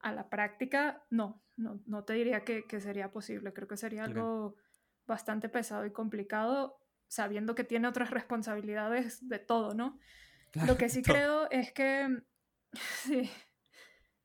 a 0.00 0.12
la 0.12 0.28
práctica, 0.28 1.04
no, 1.10 1.42
no, 1.56 1.80
no 1.86 2.04
te 2.04 2.12
diría 2.14 2.44
que, 2.44 2.64
que 2.66 2.80
sería 2.80 3.10
posible. 3.10 3.52
Creo 3.52 3.68
que 3.68 3.76
sería 3.76 4.04
algo 4.04 4.56
bastante 5.06 5.48
pesado 5.48 5.86
y 5.86 5.92
complicado, 5.92 6.78
sabiendo 7.08 7.54
que 7.54 7.64
tiene 7.64 7.88
otras 7.88 8.10
responsabilidades 8.10 9.26
de 9.28 9.38
todo, 9.38 9.74
¿no? 9.74 9.98
Lo 10.66 10.76
que 10.76 10.88
sí 10.88 11.02
creo 11.02 11.50
es 11.50 11.72
que, 11.72 12.22
sí, 12.72 13.30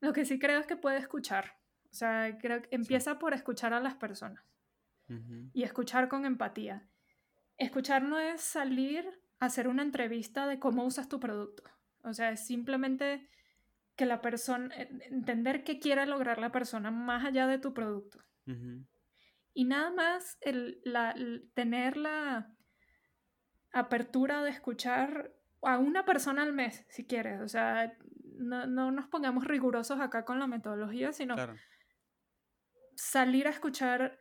lo 0.02 0.14
que 0.14 0.26
sí 0.26 0.40
creo 0.40 0.60
es 0.60 0.68
que 0.68 0.76
puede 0.78 0.98
escuchar. 0.98 1.58
O 1.92 1.94
sea, 1.94 2.38
creo 2.40 2.62
que 2.62 2.70
empieza 2.72 3.18
por 3.20 3.34
escuchar 3.34 3.74
a 3.74 3.80
las 3.80 3.96
personas 3.96 4.44
Ujú, 5.10 5.50
y 5.54 5.64
escuchar 5.64 6.08
con 6.08 6.26
empatía. 6.26 6.88
Escuchar 7.58 8.04
no 8.04 8.20
es 8.20 8.42
salir 8.42 9.06
a 9.40 9.46
hacer 9.48 9.68
una 9.68 9.84
entrevista 9.84 10.48
de 10.48 10.60
cómo 10.60 10.86
usas 10.86 11.10
tu 11.10 11.20
producto. 11.20 11.64
O 12.04 12.14
sea, 12.14 12.32
es 12.32 12.46
simplemente 12.46 13.28
que 13.96 14.06
la 14.06 14.22
persona, 14.22 14.74
en- 14.76 15.02
entender 15.02 15.64
qué 15.64 15.80
quiere 15.80 16.06
lograr 16.06 16.38
la 16.40 16.52
persona 16.52 16.92
más 16.92 17.26
allá 17.26 17.48
de 17.48 17.60
tu 17.60 17.74
producto. 17.74 18.20
ujú, 18.48 18.86
Y 19.54 19.66
nada 19.66 19.92
más 19.92 20.38
el, 20.42 20.80
la- 20.86 21.12
el 21.12 21.50
tener 21.54 21.98
la 21.98 22.54
apertura 23.72 24.42
de 24.44 24.50
escuchar 24.52 25.34
a 25.62 25.78
una 25.78 26.06
persona 26.06 26.44
al 26.44 26.54
mes, 26.54 26.86
si 26.90 27.06
quieres. 27.06 27.42
O 27.42 27.48
sea, 27.48 27.94
no, 28.38 28.66
no 28.68 28.92
nos 28.92 29.08
pongamos 29.08 29.44
rigurosos 29.46 30.00
acá 30.00 30.24
con 30.24 30.40
la 30.40 30.48
metodología, 30.48 31.12
sino 31.12 31.36
Claro. 31.36 31.56
salir 32.96 33.48
a 33.48 33.52
escuchar 33.52 34.20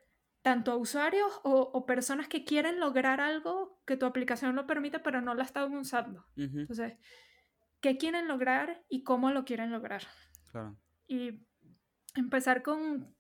tanto 0.49 0.73
a 0.73 0.77
usuarios 0.77 1.31
o, 1.45 1.61
o 1.75 1.85
personas 1.85 2.27
que 2.27 2.43
quieren 2.47 2.81
lograr 2.81 3.21
algo 3.21 3.83
que 3.85 3.99
tu 3.99 4.07
aplicación 4.07 4.57
lo 4.57 4.67
permite, 4.67 4.99
pero 4.99 5.21
no 5.21 5.35
la 5.35 5.43
están 5.45 5.77
usando. 5.77 6.25
ujú, 6.39 6.61
Entonces, 6.61 6.95
¿qué 7.83 7.99
quieren 7.99 8.29
lograr 8.29 8.83
y 8.89 9.03
cómo 9.03 9.31
lo 9.31 9.45
quieren 9.45 9.71
lograr? 9.71 10.05
claro. 10.51 10.75
Y 11.07 11.47
empezar 12.15 12.63
con 12.63 13.15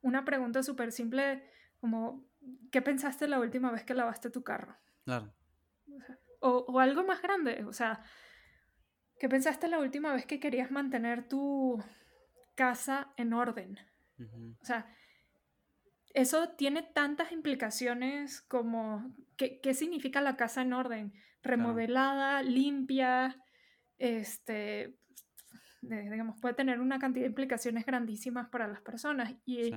una 0.00 0.24
pregunta 0.24 0.62
súper 0.62 0.90
simple 0.90 1.44
como, 1.80 2.24
¿qué 2.72 2.80
pensaste 2.80 3.28
la 3.28 3.40
última 3.40 3.70
vez 3.70 3.84
que 3.84 3.92
lavaste 3.92 4.30
tu 4.30 4.42
carro? 4.42 4.74
Claro. 5.04 5.34
O, 6.40 6.64
o 6.66 6.80
algo 6.80 7.04
más 7.04 7.20
grande, 7.20 7.62
o 7.66 7.74
sea, 7.74 8.02
¿qué 9.18 9.28
pensaste 9.28 9.68
la 9.68 9.80
última 9.80 10.14
vez 10.14 10.24
que 10.24 10.40
querías 10.40 10.70
mantener 10.70 11.28
tu 11.28 11.78
casa 12.54 13.12
en 13.18 13.34
orden? 13.34 13.78
ujú, 14.18 14.56
O 14.62 14.64
sea, 14.64 14.86
eso 16.14 16.50
tiene 16.50 16.82
tantas 16.82 17.32
implicaciones 17.32 18.40
como 18.42 19.14
qué, 19.36 19.60
qué 19.60 19.74
significa 19.74 20.20
la 20.20 20.36
casa 20.36 20.62
en 20.62 20.72
orden, 20.72 21.12
remodelada, 21.42 22.42
limpia, 22.42 23.42
este, 23.98 24.96
digamos, 25.82 26.40
puede 26.40 26.54
tener 26.54 26.80
una 26.80 26.98
cantidad 26.98 27.24
de 27.24 27.30
implicaciones 27.30 27.86
grandísimas 27.86 28.48
para 28.48 28.68
las 28.68 28.80
personas. 28.80 29.34
Y 29.44 29.64
sí, 29.64 29.74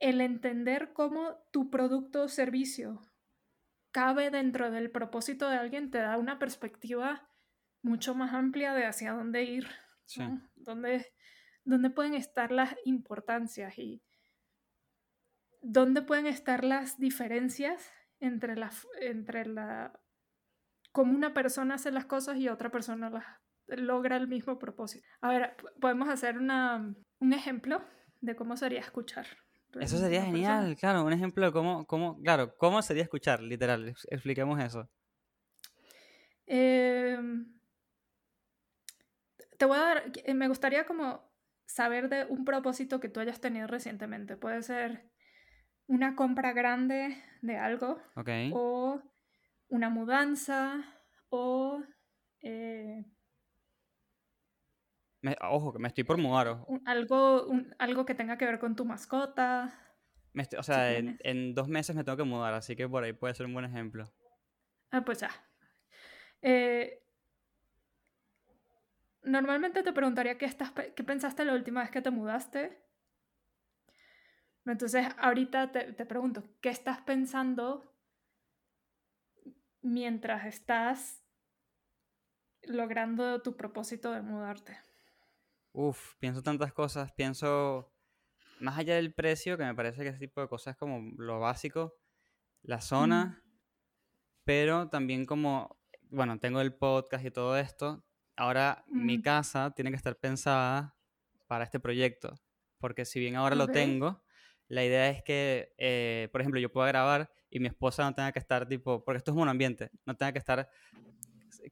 el 0.00 0.22
entender 0.22 0.92
cómo 0.94 1.36
tu 1.52 1.70
producto 1.70 2.24
o 2.24 2.28
servicio 2.28 3.02
cabe 3.92 4.30
dentro 4.30 4.70
del 4.70 4.90
propósito 4.90 5.48
de 5.48 5.56
alguien 5.56 5.90
te 5.90 5.98
da 5.98 6.16
una 6.16 6.38
perspectiva 6.38 7.28
mucho 7.82 8.14
más 8.14 8.32
amplia 8.32 8.72
de 8.72 8.86
hacia 8.86 9.12
dónde 9.12 9.44
ir, 9.44 9.68
sí. 10.06 10.20
¿no? 10.20 10.40
Dónde, 10.56 11.06
dónde 11.64 11.90
pueden 11.90 12.14
estar 12.14 12.50
las 12.50 12.74
importancias 12.84 13.78
y 13.78 14.02
dónde 15.60 16.02
pueden 16.02 16.26
estar 16.26 16.64
las 16.64 16.98
diferencias 16.98 17.92
entre 18.20 18.56
la, 18.56 18.70
entre 19.00 19.46
la 19.46 20.00
cómo 20.92 21.14
una 21.14 21.34
persona 21.34 21.74
hace 21.76 21.90
las 21.90 22.06
cosas 22.06 22.38
y 22.38 22.48
otra 22.48 22.70
persona 22.70 23.10
las 23.10 23.24
logra 23.66 24.16
el 24.16 24.28
mismo 24.28 24.58
propósito. 24.58 25.06
A 25.20 25.28
ver, 25.30 25.56
podemos 25.80 26.08
hacer 26.08 26.38
una, 26.38 26.94
un 27.20 27.32
ejemplo 27.32 27.82
de 28.20 28.34
cómo 28.36 28.56
sería 28.56 28.80
escuchar. 28.80 29.26
Eso 29.78 29.98
sería 29.98 30.20
persona. 30.22 30.26
genial, 30.26 30.76
claro, 30.76 31.04
un 31.04 31.12
ejemplo 31.12 31.44
de 31.46 31.52
cómo, 31.52 31.86
cómo, 31.86 32.20
claro, 32.22 32.54
cómo 32.56 32.82
sería 32.82 33.02
escuchar, 33.04 33.40
literal, 33.42 33.88
ex- 33.88 34.06
expliquemos 34.10 34.60
eso. 34.60 34.88
Em, 36.46 37.46
te 39.58 39.64
voy 39.64 39.76
a 39.76 39.80
dar, 39.80 40.12
eh, 40.24 40.34
me 40.34 40.48
gustaría 40.48 40.86
como 40.86 41.32
saber 41.66 42.08
de 42.08 42.24
un 42.26 42.44
propósito 42.44 43.00
que 43.00 43.08
tú 43.08 43.20
hayas 43.20 43.40
tenido 43.40 43.66
recientemente. 43.66 44.36
Puede 44.36 44.62
ser 44.62 45.09
una 45.90 46.14
compra 46.14 46.52
grande 46.52 47.16
de 47.42 47.56
algo 47.56 48.00
o 48.54 49.02
una 49.68 49.90
mudanza 49.90 50.84
o 51.30 51.82
eh, 52.42 53.04
Me- 55.22 55.36
ojo, 55.42 55.72
que 55.72 55.80
me 55.80 55.88
estoy 55.88 56.04
por 56.04 56.16
mudar, 56.16 56.64
un- 56.68 56.82
algo, 56.86 57.44
un- 57.46 57.74
algo 57.78 58.06
que 58.06 58.14
tenga 58.14 58.38
que 58.38 58.46
ver 58.46 58.58
con 58.60 58.76
tu 58.76 58.84
mascota. 58.84 59.74
Me 60.32 60.42
estoy- 60.44 60.60
o 60.60 60.62
sea, 60.62 60.92
en, 60.96 61.54
dos 61.54 61.68
meses 61.68 61.94
me 61.96 62.04
tengo 62.04 62.16
que 62.16 62.24
mudar, 62.24 62.54
así 62.54 62.76
que 62.76 62.88
por 62.88 63.02
ahí 63.02 63.12
puede 63.12 63.34
ser 63.34 63.46
un 63.46 63.52
buen 63.52 63.64
ejemplo. 63.64 64.04
Ah, 64.92 65.04
pues 65.04 65.18
ya. 65.20 65.30
Eh, 66.40 67.02
normalmente 69.24 69.82
te 69.82 69.92
preguntaría 69.92 70.38
qué, 70.38 70.46
estás, 70.46 70.72
qué 70.72 71.04
pensaste 71.04 71.44
la 71.44 71.52
última 71.54 71.80
vez 71.80 71.90
que 71.90 72.00
te 72.00 72.10
mudaste. 72.10 72.78
Entonces, 74.72 75.06
ahorita 75.18 75.72
te, 75.72 75.92
te 75.92 76.06
pregunto, 76.06 76.44
¿qué 76.60 76.68
estás 76.68 77.00
pensando 77.00 77.90
mientras 79.82 80.46
estás 80.46 81.24
logrando 82.62 83.42
tu 83.42 83.56
propósito 83.56 84.12
de 84.12 84.22
mudarte? 84.22 84.78
Uf, 85.72 86.16
pienso 86.18 86.42
tantas 86.42 86.72
cosas, 86.72 87.12
pienso 87.12 87.92
más 88.60 88.78
allá 88.78 88.96
del 88.96 89.14
precio, 89.14 89.56
que 89.56 89.64
me 89.64 89.74
parece 89.74 90.02
que 90.02 90.08
ese 90.08 90.18
tipo 90.18 90.40
de 90.40 90.48
cosas 90.48 90.72
es 90.72 90.78
como 90.78 91.12
lo 91.16 91.40
básico, 91.40 91.94
la 92.62 92.80
zona, 92.80 93.42
pero 94.44 94.88
también 94.88 95.26
como, 95.26 95.78
bueno, 96.10 96.38
tengo 96.38 96.60
el 96.60 96.74
podcast 96.74 97.24
y 97.24 97.30
todo 97.30 97.56
esto, 97.56 98.04
ahora 98.36 98.84
mi 98.88 99.22
casa 99.22 99.70
tiene 99.70 99.90
que 99.90 99.96
estar 99.96 100.18
pensada 100.18 100.96
para 101.46 101.64
este 101.64 101.80
proyecto, 101.80 102.34
porque 102.78 103.04
si 103.04 103.20
bien 103.20 103.36
ahora 103.36 103.54
lo 103.54 103.68
tengo, 103.68 104.22
la 104.70 104.84
idea 104.84 105.10
es 105.10 105.22
que, 105.24 105.74
eh, 105.78 106.28
por 106.32 106.40
ejemplo, 106.42 106.60
yo 106.60 106.72
pueda 106.72 106.88
grabar 106.88 107.32
y 107.50 107.60
mi 107.60 107.68
esposa 107.68 108.04
no 108.04 108.14
tenga 108.14 108.32
que 108.32 108.40
estar 108.40 108.68
tipo, 108.68 109.04
porque 109.04 109.18
esto 109.18 109.32
es 109.32 109.38
un 109.38 109.48
ambiente, 109.48 109.90
no 110.06 110.16
tenga 110.16 110.32
que 110.32 110.40
estar 110.40 110.70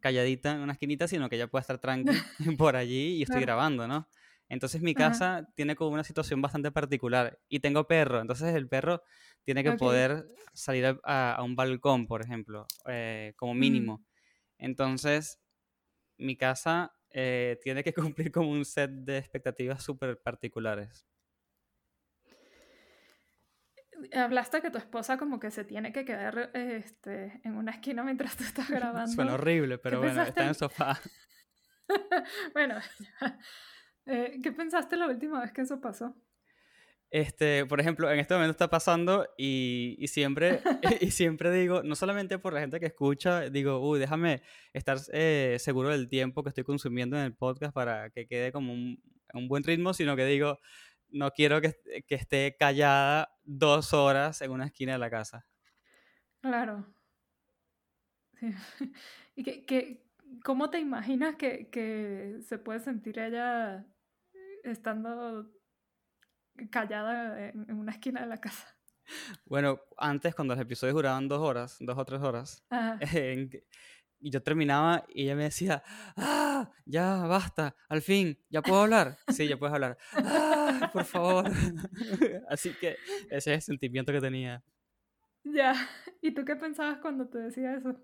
calladita 0.00 0.52
en 0.52 0.60
una 0.60 0.72
esquinita, 0.72 1.08
sino 1.08 1.28
que 1.28 1.36
ella 1.36 1.48
pueda 1.48 1.60
estar 1.62 1.78
tranqui 1.78 2.26
por 2.58 2.76
allí 2.76 3.16
y 3.18 3.22
estoy 3.22 3.40
Claro. 3.40 3.42
grabando, 3.42 3.86
¿no? 3.88 4.08
Entonces 4.48 4.80
mi 4.82 4.94
Ajá. 4.94 5.08
casa 5.08 5.48
tiene 5.54 5.76
como 5.76 5.90
una 5.90 6.04
situación 6.04 6.40
bastante 6.40 6.70
particular 6.72 7.38
y 7.48 7.60
tengo 7.60 7.86
perro, 7.86 8.20
entonces 8.20 8.54
el 8.54 8.68
perro 8.68 9.02
tiene 9.44 9.62
que 9.62 9.72
poder 9.74 10.26
salir 10.54 10.86
a, 10.86 10.98
a- 11.04 11.34
a 11.36 11.42
un 11.42 11.54
balcón, 11.56 12.06
por 12.06 12.22
ejemplo, 12.22 12.66
eh, 12.86 13.34
como 13.36 13.54
mínimo. 13.54 14.02
Entonces 14.58 15.40
mi 16.18 16.36
casa 16.36 16.94
eh, 17.10 17.58
tiene 17.62 17.84
que 17.84 17.94
cumplir 17.94 18.32
como 18.32 18.50
un 18.50 18.64
set 18.64 18.90
de 18.90 19.18
expectativas 19.18 19.82
súper 19.84 20.20
particulares. 20.22 21.06
Hablaste 24.14 24.60
que 24.60 24.70
tu 24.70 24.78
esposa 24.78 25.18
como 25.18 25.40
que 25.40 25.50
se 25.50 25.64
tiene 25.64 25.92
que 25.92 26.04
quedar 26.04 26.50
este, 26.54 27.40
en 27.44 27.56
una 27.56 27.72
esquina 27.72 28.02
mientras 28.02 28.36
tú 28.36 28.44
estás 28.44 28.68
grabando. 28.70 29.12
Suena 29.12 29.34
horrible, 29.34 29.78
pero 29.78 29.98
bueno, 29.98 30.14
pensaste 30.14 30.30
está 30.30 30.42
en 30.42 30.48
el 30.48 30.54
sofá. 30.54 31.00
bueno, 32.54 32.76
eh, 34.06 34.40
¿qué 34.42 34.52
pensaste 34.52 34.96
la 34.96 35.06
última 35.06 35.40
vez 35.40 35.52
que 35.52 35.62
eso 35.62 35.80
pasó? 35.80 36.14
Este, 37.10 37.64
por 37.64 37.80
ejemplo, 37.80 38.10
en 38.10 38.18
este 38.18 38.34
momento 38.34 38.50
está 38.50 38.68
pasando 38.68 39.26
y, 39.38 39.96
y 39.98 40.08
siempre, 40.08 40.60
y 41.00 41.10
siempre 41.10 41.50
digo, 41.50 41.82
no 41.82 41.94
solamente 41.94 42.38
por 42.38 42.52
la 42.52 42.60
gente 42.60 42.78
que 42.80 42.86
escucha, 42.86 43.48
digo, 43.48 43.78
uy, 43.80 43.98
déjame 43.98 44.42
estar 44.74 44.98
eh, 45.12 45.56
seguro 45.58 45.88
del 45.88 46.08
tiempo 46.08 46.42
que 46.42 46.50
estoy 46.50 46.64
consumiendo 46.64 47.16
en 47.16 47.24
el 47.24 47.34
podcast 47.34 47.72
para 47.72 48.10
que 48.10 48.26
quede 48.26 48.52
como 48.52 48.74
un, 48.74 49.02
un 49.32 49.48
buen 49.48 49.64
ritmo, 49.64 49.94
sino 49.94 50.16
que 50.16 50.26
digo, 50.26 50.58
no 51.10 51.30
quiero 51.32 51.60
que, 51.60 51.74
que 52.06 52.14
esté 52.14 52.56
callada 52.58 53.36
dos 53.44 53.92
horas 53.92 54.40
en 54.42 54.50
una 54.50 54.66
esquina 54.66 54.92
de 54.92 54.98
la 54.98 55.10
casa. 55.10 55.46
Claro. 56.40 56.86
Sí. 58.38 58.50
¿Y 59.36 59.42
que, 59.44 59.64
que- 59.66 60.04
cómo 60.44 60.70
te 60.70 60.78
imaginas 60.78 61.36
que, 61.36 61.70
que 61.70 62.38
se 62.46 62.58
puede 62.58 62.80
sentir 62.80 63.18
ella 63.18 63.86
estando 64.62 65.50
callada 66.70 67.48
en, 67.48 67.66
en 67.70 67.78
una 67.78 67.92
esquina 67.92 68.20
de 68.20 68.26
la 68.26 68.40
casa? 68.40 68.66
Bueno, 69.46 69.80
antes 69.96 70.34
cuando 70.34 70.54
los 70.54 70.62
episodios 70.62 70.94
duraban 70.94 71.28
dos 71.28 71.40
horas, 71.40 71.76
dos 71.80 71.96
o 71.96 72.04
tres 72.04 72.20
horas, 72.20 72.62
Ajá. 72.70 72.98
y 74.20 74.30
yo 74.30 74.42
terminaba 74.42 75.04
y 75.08 75.24
ella 75.24 75.36
me 75.36 75.44
decía, 75.44 75.82
ah, 76.16 76.70
ya 76.84 77.26
basta, 77.26 77.74
al 77.88 78.02
fin, 78.02 78.38
ya 78.50 78.62
puedo 78.62 78.82
hablar. 78.82 79.18
Sí, 79.28 79.46
ya 79.48 79.56
puedes 79.58 79.74
hablar. 79.74 79.96
Ah, 80.12 80.90
por 80.92 81.04
favor. 81.04 81.44
Así 82.48 82.72
que 82.80 82.96
ese 83.30 83.54
es 83.54 83.58
el 83.58 83.62
sentimiento 83.62 84.12
que 84.12 84.20
tenía. 84.20 84.62
Ya. 85.44 85.74
¿Y 86.20 86.32
tú 86.34 86.44
qué 86.44 86.56
pensabas 86.56 86.98
cuando 86.98 87.28
te 87.28 87.38
decía 87.38 87.74
eso? 87.74 87.96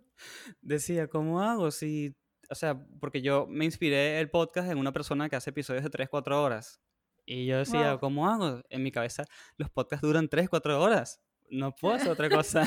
Decía, 0.63 1.09
¿cómo 1.09 1.43
hago? 1.43 1.71
Si, 1.71 2.15
o 2.49 2.55
sea, 2.55 2.79
porque 3.01 3.21
yo 3.23 3.47
me 3.49 3.65
inspiré 3.65 4.21
el 4.21 4.31
podcast 4.31 4.71
en 4.71 4.79
una 4.79 4.93
persona 4.93 5.29
que 5.29 5.37
hace 5.37 5.51
episodios 5.51 5.85
de 5.85 5.91
3, 5.91 6.09
4 6.09 6.43
horas. 6.43 6.81
Y 7.27 7.47
yo 7.47 7.59
decía, 7.59 7.93
Wow. 7.93 8.01
¿cómo 8.01 8.29
hago? 8.29 8.63
En 8.69 8.83
mi 8.83 8.93
cabeza, 8.93 9.25
los 9.57 9.71
podcasts 9.71 10.07
duran 10.07 10.29
3, 10.29 10.49
4 10.49 10.81
horas. 10.81 11.21
No 11.51 11.75
puedo 11.75 11.95
hacer 11.95 12.11
otra 12.11 12.29
cosa. 12.31 12.65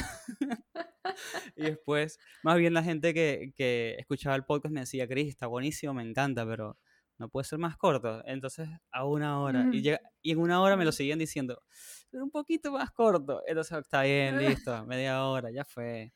y 1.55 1.63
después, 1.63 2.19
más 2.43 2.57
bien 2.57 2.73
la 2.73 2.83
gente 2.83 3.13
que, 3.13 3.53
que 3.55 3.95
escuchaba 3.99 4.35
el 4.35 4.45
podcast 4.45 4.73
me 4.73 4.81
decía, 4.81 5.07
Cris, 5.07 5.29
está 5.29 5.47
buenísimo, 5.47 5.93
me 5.93 6.03
encanta, 6.03 6.45
pero 6.45 6.77
no 7.17 7.29
puede 7.29 7.45
ser 7.45 7.57
más 7.59 7.77
corto. 7.77 8.21
Entonces, 8.25 8.69
a 8.91 9.05
una 9.05 9.39
hora. 9.41 9.67
Y, 9.71 9.81
llega- 9.81 10.01
y 10.21 10.31
en 10.31 10.39
una 10.39 10.61
hora 10.61 10.77
me 10.77 10.85
lo 10.85 10.91
seguían 10.91 11.17
diciendo, 11.19 11.63
"Pero 12.11 12.23
un 12.23 12.29
poquito 12.31 12.71
más 12.71 12.91
corto. 12.91 13.41
Entonces, 13.47 13.77
está 13.79 14.03
bien, 14.03 14.35
listo, 14.69 14.85
media 14.85 15.23
hora, 15.25 15.49
ya 15.51 15.65
fue. 15.65 16.13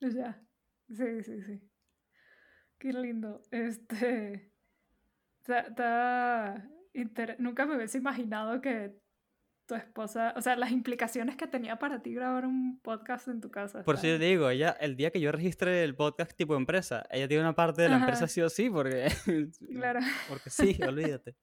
Ya. 0.00 0.42
Sí, 0.88 1.22
sí, 1.22 1.42
sí. 1.42 1.70
Qué 2.78 2.92
lindo. 2.92 3.40
Este. 3.50 4.52
Está, 5.40 5.60
está 5.60 6.68
inter- 6.92 7.36
Nunca 7.38 7.64
me 7.66 7.76
hubiese 7.76 7.98
imaginado 7.98 8.60
que 8.60 9.00
tu 9.72 9.76
esposa. 9.78 10.34
O 10.36 10.42
sea, 10.42 10.54
las 10.56 10.70
implicaciones 10.70 11.36
que 11.36 11.46
tenía 11.46 11.76
para 11.76 12.02
ti 12.02 12.12
grabar 12.12 12.44
un 12.44 12.78
podcast 12.80 13.28
en 13.28 13.40
tu 13.40 13.50
casa. 13.50 13.82
Por 13.84 13.94
eso 13.94 14.06
yo 14.06 14.18
digo, 14.18 14.50
ella, 14.50 14.76
el 14.80 14.96
día 14.96 15.10
que 15.10 15.18
yo 15.18 15.32
registre 15.32 15.82
el 15.82 15.94
podcast 15.94 16.36
tipo 16.36 16.54
empresa, 16.54 17.06
ella 17.10 17.26
tiene 17.26 17.42
una 17.42 17.54
parte 17.54 17.80
de 17.80 17.88
la 17.88 17.96
empresa 17.96 18.24
Ajá. 18.24 18.28
sí 18.28 18.42
o 18.42 18.50
sí, 18.50 18.68
porque, 18.68 19.08
Claro. 19.72 20.00
porque 20.28 20.50
sí, 20.50 20.78
olvídate. 20.86 21.36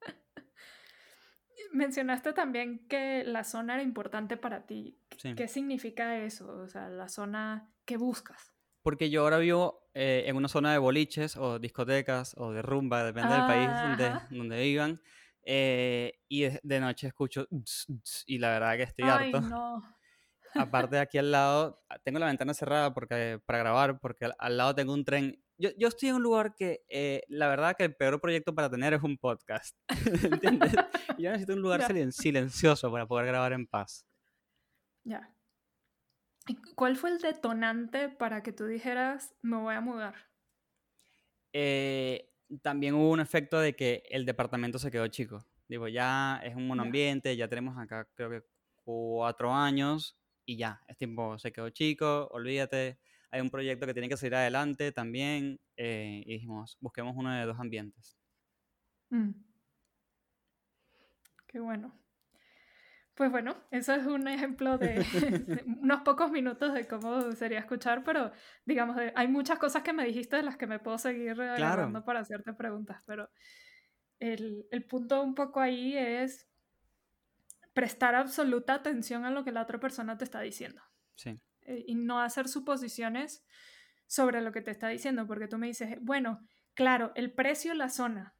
Mencionaste 1.72 2.32
también 2.32 2.86
que 2.88 3.24
la 3.24 3.44
zona 3.44 3.74
era 3.74 3.82
importante 3.82 4.38
para 4.38 4.64
ti. 4.64 4.98
Sí. 5.18 5.34
¿Qué 5.34 5.46
significa 5.46 6.16
eso? 6.16 6.48
O 6.48 6.68
sea, 6.68 6.88
la 6.88 7.08
zona 7.08 7.68
que 7.84 7.98
buscas. 7.98 8.54
Porque 8.80 9.10
yo 9.10 9.20
ahora 9.22 9.36
vivo 9.36 9.90
eh, 9.92 10.24
en 10.26 10.36
una 10.36 10.48
zona 10.48 10.72
de 10.72 10.78
boliches 10.78 11.36
o 11.36 11.58
discotecas 11.58 12.34
o 12.38 12.52
de 12.52 12.62
rumba, 12.62 13.04
depende 13.04 13.34
del 13.34 13.46
país 13.46 13.68
donde, 13.68 14.06
Ajá. 14.06 14.28
donde 14.30 14.62
vivan. 14.62 15.00
Eh, 15.44 16.20
y 16.28 16.42
de, 16.62 16.80
noche 16.80 17.08
escucho 17.08 17.46
y 18.26 18.38
la 18.38 18.50
verdad 18.50 18.76
que 18.76 18.82
estoy 18.84 19.04
Ay, 19.08 19.32
harto. 19.32 19.40
no. 19.48 19.82
Aparte 20.54 20.96
de 20.96 21.02
aquí 21.02 21.18
al 21.18 21.32
lado, 21.32 21.82
ah, 21.88 21.98
tengo 21.98 22.18
la 22.18 22.26
ventana 22.26 22.54
cerrada 22.54 22.94
porque, 22.94 23.40
para 23.44 23.58
grabar 23.58 23.98
porque 23.98 24.26
al, 24.26 24.34
al 24.38 24.56
lado 24.56 24.74
tengo 24.74 24.92
un 24.92 25.04
tren. 25.04 25.42
Yo, 25.58 25.70
yo 25.76 25.88
estoy 25.88 26.10
en 26.10 26.16
un 26.16 26.22
lugar 26.22 26.54
que 26.54 26.84
eh, 26.88 27.22
la 27.28 27.48
verdad 27.48 27.76
que 27.76 27.84
el 27.84 27.94
peor 27.94 28.20
proyecto 28.20 28.54
para 28.54 28.70
tener 28.70 28.94
es 28.94 29.02
un 29.02 29.18
podcast. 29.18 29.76
¿Entiendes? 30.24 30.72
Yo 31.18 31.30
necesito 31.30 31.54
un 31.54 31.60
lugar 31.62 31.82
silencioso 32.12 32.90
para 32.90 33.06
poder 33.06 33.26
grabar 33.26 33.52
en 33.52 33.66
paz. 33.66 34.06
Ya. 35.04 35.34
¿Y 36.46 36.56
cuál 36.74 36.96
fue 36.96 37.10
el 37.10 37.18
detonante 37.18 38.08
para 38.08 38.42
que 38.42 38.52
tú 38.52 38.66
dijeras, 38.66 39.34
me 39.42 39.56
voy 39.56 39.74
a 39.74 39.80
mudar? 39.80 40.14
Eh, 41.52 42.33
también 42.62 42.94
hubo 42.94 43.10
un 43.10 43.20
efecto 43.20 43.58
de 43.60 43.74
que 43.74 44.02
el 44.10 44.24
departamento 44.24 44.78
se 44.78 44.90
quedó 44.90 45.06
chico. 45.08 45.46
Digo, 45.68 45.88
ya 45.88 46.40
es 46.44 46.54
un 46.54 46.66
monoambiente, 46.66 47.36
ya 47.36 47.48
tenemos 47.48 47.78
acá 47.78 48.08
creo 48.14 48.30
que 48.30 48.42
cuatro 48.84 49.52
años 49.52 50.18
y 50.44 50.56
ya, 50.56 50.82
es 50.88 50.96
tiempo, 50.96 51.38
se 51.38 51.52
quedó 51.52 51.70
chico, 51.70 52.28
olvídate. 52.32 52.98
Hay 53.30 53.40
un 53.40 53.50
proyecto 53.50 53.86
que 53.86 53.94
tiene 53.94 54.08
que 54.08 54.16
salir 54.16 54.34
adelante 54.34 54.92
también 54.92 55.58
eh, 55.76 56.22
y 56.24 56.34
dijimos, 56.34 56.76
busquemos 56.80 57.14
uno 57.16 57.32
de 57.32 57.46
dos 57.46 57.58
ambientes. 57.58 58.16
Mm. 59.10 59.30
Qué 61.46 61.60
bueno. 61.60 62.03
Pues 63.14 63.30
bueno, 63.30 63.54
eso 63.70 63.94
es 63.94 64.06
un 64.06 64.26
ejemplo 64.26 64.76
de, 64.76 64.96
de 65.46 65.64
unos 65.80 66.00
pocos 66.02 66.30
minutos 66.32 66.74
de 66.74 66.86
cómo 66.88 67.30
sería 67.32 67.60
escuchar, 67.60 68.02
pero 68.04 68.32
digamos, 68.64 68.96
de- 68.96 69.12
hay 69.14 69.28
muchas 69.28 69.58
cosas 69.58 69.82
que 69.84 69.92
me 69.92 70.04
dijiste 70.04 70.36
de 70.36 70.42
las 70.42 70.56
que 70.56 70.66
me 70.66 70.80
puedo 70.80 70.98
seguir 70.98 71.30
agarrando 71.40 72.04
para 72.04 72.20
hacerte 72.20 72.52
preguntas, 72.54 73.02
pero 73.06 73.30
el, 74.18 74.66
el 74.70 74.84
punto 74.84 75.22
un 75.22 75.34
poco 75.34 75.60
ahí 75.60 75.96
es 75.96 76.48
prestar 77.72 78.14
absoluta 78.14 78.74
atención 78.74 79.24
a 79.24 79.30
lo 79.30 79.44
que 79.44 79.52
la 79.52 79.62
otra 79.62 79.80
persona 79.80 80.16
te 80.16 80.24
está 80.24 80.40
diciendo. 80.40 80.82
Sí, 81.16 81.40
eh, 81.62 81.84
y 81.86 81.94
no 81.94 82.20
hacer 82.20 82.48
suposiciones 82.48 83.44
sobre 84.06 84.40
lo 84.42 84.52
que 84.52 84.60
te 84.60 84.70
está 84.70 84.88
diciendo, 84.88 85.26
porque 85.26 85.48
tú 85.48 85.58
me 85.58 85.66
dices, 85.66 85.98
bueno, 86.00 86.40
claro, 86.74 87.12
el 87.14 87.32
precio 87.32 87.74
y 87.74 87.76
la 87.76 87.88
zona, 87.88 88.34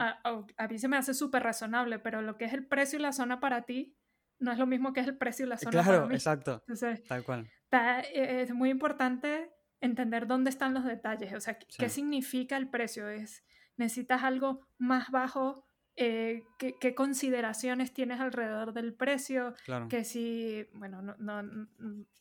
a, 0.00 0.20
a- 0.24 0.46
a 0.56 0.68
mí 0.68 0.78
se 0.78 0.88
me 0.88 0.96
hace 0.96 1.14
súper 1.14 1.42
razonable, 1.42 1.98
pero 1.98 2.22
lo 2.22 2.36
que 2.36 2.46
es 2.46 2.52
el 2.52 2.66
precio 2.66 2.98
y 2.98 3.02
la 3.02 3.12
zona 3.12 3.38
para 3.40 3.62
ti 3.62 3.96
no 4.40 4.50
es 4.52 4.58
lo 4.58 4.66
mismo 4.66 4.92
que 4.92 5.00
es 5.00 5.06
el 5.06 5.16
precio 5.16 5.46
y 5.46 5.48
la 5.48 5.56
zona 5.58 5.70
para 5.70 5.84
Claro, 5.84 6.08
mí. 6.08 6.14
exacto, 6.14 6.60
Entonces, 6.66 7.02
tal 7.04 7.22
cual. 7.24 7.46
está- 7.64 8.00
eh, 8.00 8.42
es 8.42 8.52
muy 8.52 8.70
importante 8.70 9.50
entender 9.80 10.26
dónde 10.26 10.50
están 10.50 10.74
los 10.74 10.84
detalles, 10.84 11.32
o 11.32 11.40
sea, 11.40 11.58
qué- 11.58 11.88
significa 11.88 12.56
el 12.56 12.68
precio. 12.68 13.08
Es, 13.08 13.44
necesitas 13.76 14.22
algo 14.24 14.66
más 14.78 15.10
bajo, 15.10 15.64
eh, 15.96 16.42
¿qué, 16.58 16.74
qué 16.80 16.94
consideraciones 16.94 17.92
tienes 17.92 18.20
alrededor 18.20 18.72
del 18.72 18.94
precio, 18.94 19.54
Claro. 19.64 19.88
que 19.88 20.04
si, 20.04 20.66
bueno, 20.74 21.00
no, 21.02 21.14
no, 21.18 21.42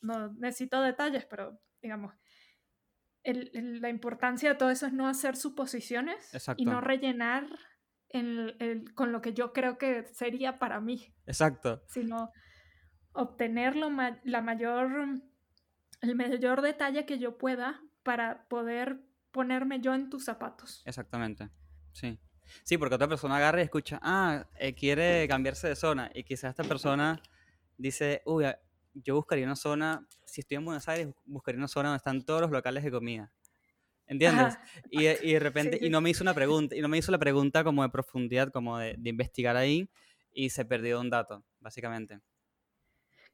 no- 0.02 0.34
necesito 0.34 0.82
detalles, 0.82 1.26
pero 1.26 1.60
digamos, 1.82 2.14
el- 3.24 3.52
el- 3.54 3.82
la 3.82 3.90
importancia 3.90 4.50
de 4.50 4.56
todo 4.56 4.70
eso 4.72 4.86
es 4.88 4.94
no 4.94 5.08
hacer 5.08 5.36
suposiciones 5.36 6.30
y 6.58 6.66
no 6.66 6.72
Exacto. 6.72 6.82
rellenar 6.82 7.48
el- 8.10 8.56
el- 8.60 8.94
con 8.94 9.12
lo 9.12 9.22
que 9.22 9.34
yo 9.34 9.54
creo 9.54 9.78
que 9.78 10.06
sería 10.14 10.58
para 10.58 10.80
mí, 10.80 11.14
Exacto. 11.26 11.84
sino 11.88 12.32
obtener 13.14 13.76
lo 13.76 13.90
ma- 13.90 14.20
la 14.24 14.42
mayor, 14.42 15.20
el 16.02 16.16
mayor 16.16 16.62
detalle 16.62 17.06
que 17.06 17.20
yo 17.20 17.38
pueda 17.38 17.82
para 18.04 18.48
poder 18.48 19.02
ponerme 19.32 19.80
yo 19.82 19.94
en 19.94 20.10
tus 20.10 20.26
zapatos. 20.26 20.82
Exactamente. 20.86 21.50
Sí. 21.94 22.20
Sí, 22.64 22.78
porque 22.80 22.96
otra 22.96 23.08
persona 23.08 23.38
agarra 23.38 23.60
y 23.60 23.64
escucha, 23.66 24.00
ah, 24.02 24.48
eh, 24.60 24.74
quiere 24.74 25.28
cambiarse 25.28 25.68
de 25.68 25.76
zona. 25.76 26.10
Y 26.16 26.24
quizás 26.24 26.50
esta 26.52 26.64
persona 26.64 27.22
dice, 27.78 28.24
uy, 28.26 28.46
yo 28.96 29.16
buscaría 29.16 29.46
una 29.46 29.56
zona, 29.56 30.08
si 30.26 30.42
estoy 30.42 30.58
en 30.58 30.66
Buenos 30.66 30.88
Aires, 30.88 31.14
buscaría 31.26 31.60
una 31.60 31.68
zona 31.68 31.90
donde 31.90 31.98
están 31.98 32.24
todos 32.26 32.42
los 32.42 32.50
locales 32.50 32.84
de 32.84 32.90
comida. 32.92 33.32
¿Entiendes? 34.10 34.58
Y, 34.92 35.04
de- 35.06 35.20
y 35.24 35.34
de 35.34 35.40
repente, 35.40 35.78
sí, 35.78 35.84
y 35.84 35.86
sí. 35.86 35.90
no 35.92 36.02
me 36.02 36.10
hizo 36.10 36.24
una 36.24 36.34
pregunta, 36.34 36.76
y 36.76 36.82
no 36.82 36.90
me 36.90 36.98
hizo 36.98 37.12
la 37.12 37.20
pregunta 37.20 37.64
como 37.64 37.84
de 37.84 37.90
profundidad, 37.90 38.52
como 38.52 38.78
de, 38.78 38.96
de 38.98 39.10
investigar 39.10 39.56
ahí, 39.56 39.90
y 40.34 40.50
se 40.50 40.66
perdió 40.66 41.00
un 41.00 41.10
dato, 41.10 41.46
básicamente. 41.62 42.20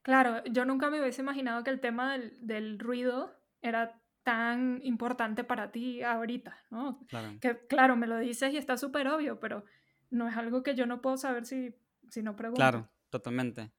Claro, 0.01 0.43
yo 0.45 0.65
nunca 0.65 0.89
me 0.89 1.01
hubiese 1.01 1.21
imaginado 1.21 1.63
que 1.63 1.71
el 1.71 1.79
tema 1.79 2.13
del, 2.13 2.37
del 2.45 2.77
ruido 2.79 3.35
era 3.61 3.99
tan 4.23 4.79
importante 4.83 5.43
para 5.43 5.71
ti 5.71 6.01
ahorita, 6.03 6.59
¿no? 6.69 6.99
Claro. 7.07 7.37
Que 7.41 7.65
claro, 7.67 7.95
me 7.95 8.07
lo 8.07 8.17
dices 8.19 8.53
y 8.53 8.57
está 8.57 8.77
súper 8.77 9.07
obvio, 9.07 9.39
pero 9.39 9.65
no 10.11 10.27
es 10.27 10.35
algo 10.37 10.61
que 10.63 10.75
yo 10.75 10.85
no 10.85 11.01
puedo 11.01 11.17
saber 11.17 11.45
si, 11.45 11.75
si 12.09 12.21
no 12.21 12.35
pregunto. 12.35 12.59
Claro, 12.59 12.89
totalmente. 13.09 13.71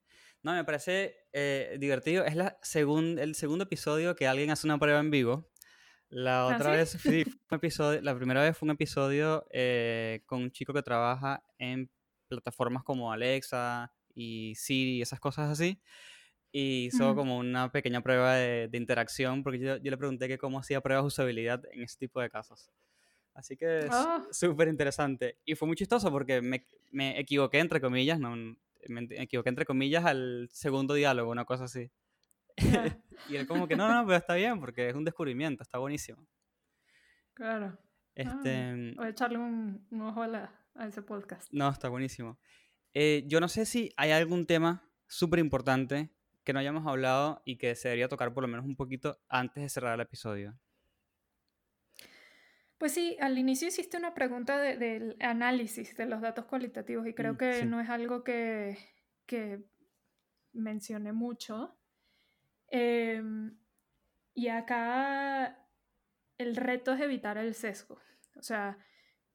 No, 0.42 0.52
me 0.54 0.64
parece 0.64 1.16
eh, 1.32 1.76
divertido. 1.80 2.24
Es 2.24 2.36
la 2.36 2.58
segun- 2.62 3.18
el 3.18 3.34
segundo 3.34 3.64
episodio 3.64 4.14
que 4.14 4.26
alguien 4.28 4.50
hace 4.50 4.66
una 4.66 4.78
prueba 4.78 5.00
en 5.00 5.10
vivo. 5.10 5.48
La 6.08 6.46
¿Ah, 6.46 6.58
otra 6.58 6.70
sí? 6.70 6.72
vez 6.72 6.90
sí, 6.90 7.24
fue 7.46 7.56
un 7.56 7.58
episodio, 7.58 8.00
la 8.00 8.14
primera 8.16 8.42
vez 8.42 8.56
fue 8.56 8.66
un 8.66 8.70
episodio 8.72 9.44
eh, 9.50 10.22
con 10.26 10.42
un 10.42 10.50
chico 10.52 10.72
que 10.72 10.82
trabaja 10.82 11.42
en 11.58 11.90
plataformas 12.28 12.84
como 12.84 13.12
Alexa 13.12 13.92
y 14.14 14.54
Siri 14.54 14.98
y 14.98 15.02
esas 15.02 15.18
cosas 15.20 15.50
así. 15.50 15.80
Y 16.52 16.86
hizo 16.86 17.14
Ujú. 17.14 17.16
como 17.16 17.38
una 17.38 17.72
pequeña 17.72 18.02
prueba 18.02 18.34
de, 18.36 18.68
de 18.68 18.78
interacción, 18.78 19.42
porque 19.42 19.58
yo, 19.60 19.76
yo 19.78 19.90
le 19.90 19.98
pregunté 19.98 20.28
que 20.28 20.38
cómo 20.38 20.58
hacía 20.60 20.80
pruebas 20.80 21.04
de 21.04 21.08
usabilidad 21.08 21.62
en 21.72 21.82
ese 21.82 21.98
tipo 21.98 22.20
de 22.20 22.30
casos. 22.30 22.70
Así 23.34 23.56
que 23.56 23.86
es 23.86 24.10
Oh. 24.10 24.26
súper 24.30 24.68
interesante. 24.68 25.38
Y 25.44 25.54
fue 25.56 25.68
muy 25.68 25.76
chistoso 25.76 26.10
porque 26.12 26.42
me, 26.42 26.66
me 26.92 27.18
equivoqué, 27.20 27.58
entre 27.60 27.80
comillas, 27.80 28.20
no, 28.20 28.36
me 28.36 29.08
equivoqué, 29.10 29.50
entre 29.50 29.66
comillas, 29.66 30.04
al 30.06 30.48
segundo 30.52 30.94
diálogo, 30.94 31.30
una 31.32 31.44
cosa 31.46 31.64
así. 31.64 31.90
Y 33.28 33.36
él 33.36 33.46
como 33.46 33.66
que, 33.66 33.74
no, 33.76 33.88
no, 33.92 34.06
pero 34.06 34.18
está 34.18 34.34
bien, 34.34 34.60
porque 34.60 34.88
es 34.90 34.94
un 34.94 35.04
descubrimiento, 35.04 35.62
está 35.62 35.78
buenísimo. 35.78 36.26
claro. 37.34 37.76
Ah, 37.78 37.82
Este, 38.14 38.94
voy 38.96 39.06
a 39.06 39.10
echarle 39.10 39.38
un, 39.38 39.86
un 39.90 40.00
ojo 40.02 40.22
a, 40.22 40.28
la- 40.28 40.54
a 40.74 40.86
ese 40.86 41.02
podcast. 41.02 41.52
no, 41.52 41.68
está 41.68 41.88
buenísimo. 41.88 42.38
Eh, 42.94 43.24
yo 43.26 43.40
no 43.40 43.48
sé 43.48 43.66
si 43.66 43.92
hay 43.96 44.10
algún 44.12 44.46
tema 44.46 44.88
súper 45.06 45.38
importante 45.40 46.10
que 46.44 46.52
no 46.52 46.60
hayamos 46.60 46.86
hablado 46.86 47.42
y 47.44 47.56
que 47.58 47.74
se 47.74 47.88
debería 47.88 48.08
tocar 48.08 48.32
por 48.32 48.42
lo 48.42 48.48
menos 48.48 48.64
un 48.64 48.76
poquito 48.76 49.18
antes 49.28 49.62
de 49.62 49.68
cerrar 49.68 49.94
el 49.94 50.00
episodio. 50.00 50.58
Pues 52.78 52.92
sí, 52.92 53.16
al 53.20 53.38
inicio 53.38 53.68
hiciste 53.68 53.96
una 53.96 54.14
pregunta 54.14 54.58
de- 54.58 54.76
del 54.76 55.16
análisis 55.20 55.96
de 55.96 56.06
los 56.06 56.20
datos 56.20 56.44
cualitativos 56.44 57.06
y 57.06 57.14
creo 57.14 57.34
Mm, 57.34 57.36
que 57.38 57.52
sí. 57.60 57.66
no 57.66 57.80
es 57.80 57.88
algo 57.88 58.22
que, 58.22 58.76
que 59.26 59.64
mencioné 60.52 61.12
mucho. 61.12 61.76
Em, 62.78 63.56
y 64.34 64.48
acá 64.48 65.66
el 66.36 66.56
reto 66.56 66.92
es 66.92 67.00
evitar 67.00 67.38
el 67.38 67.54
sesgo. 67.54 67.98
O 68.36 68.42
sea, 68.42 68.76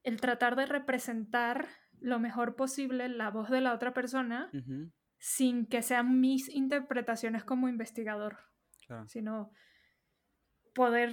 el 0.04 0.20
tratar 0.20 0.54
de 0.54 0.66
representar 0.66 1.66
lo 1.98 2.20
mejor 2.20 2.54
posible 2.54 3.08
la 3.08 3.30
voz 3.30 3.50
de 3.50 3.60
la 3.60 3.74
otra 3.74 3.92
persona 3.94 4.48
Ujú, 4.52 4.92
sin 5.18 5.66
que 5.66 5.82
sean 5.82 6.20
mis 6.20 6.48
interpretaciones 6.48 7.42
como 7.42 7.68
investigador, 7.68 8.38
claro. 8.86 9.08
sino 9.08 9.50
poder 10.72 11.12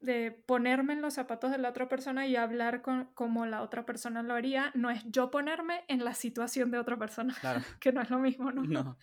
de 0.00 0.30
ponerme 0.30 0.92
en 0.92 1.02
los 1.02 1.14
zapatos 1.14 1.50
de 1.50 1.58
la 1.58 1.70
otra 1.70 1.88
persona 1.88 2.26
y 2.28 2.36
hablar 2.36 2.80
con, 2.80 3.06
como 3.14 3.44
la 3.44 3.62
otra 3.62 3.84
persona 3.86 4.22
lo 4.22 4.34
haría, 4.34 4.70
no 4.74 4.88
es 4.88 5.02
yo 5.06 5.30
ponerme 5.32 5.84
en 5.88 6.04
la 6.04 6.14
situación 6.14 6.70
de 6.70 6.78
otra 6.78 6.96
persona, 6.96 7.36
Claro. 7.40 7.60
que 7.80 7.92
no 7.92 8.00
es 8.00 8.08
lo 8.08 8.18
mismo, 8.20 8.52
¿no? 8.52 8.62
No. 8.62 8.96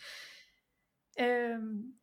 Em, 1.16 1.94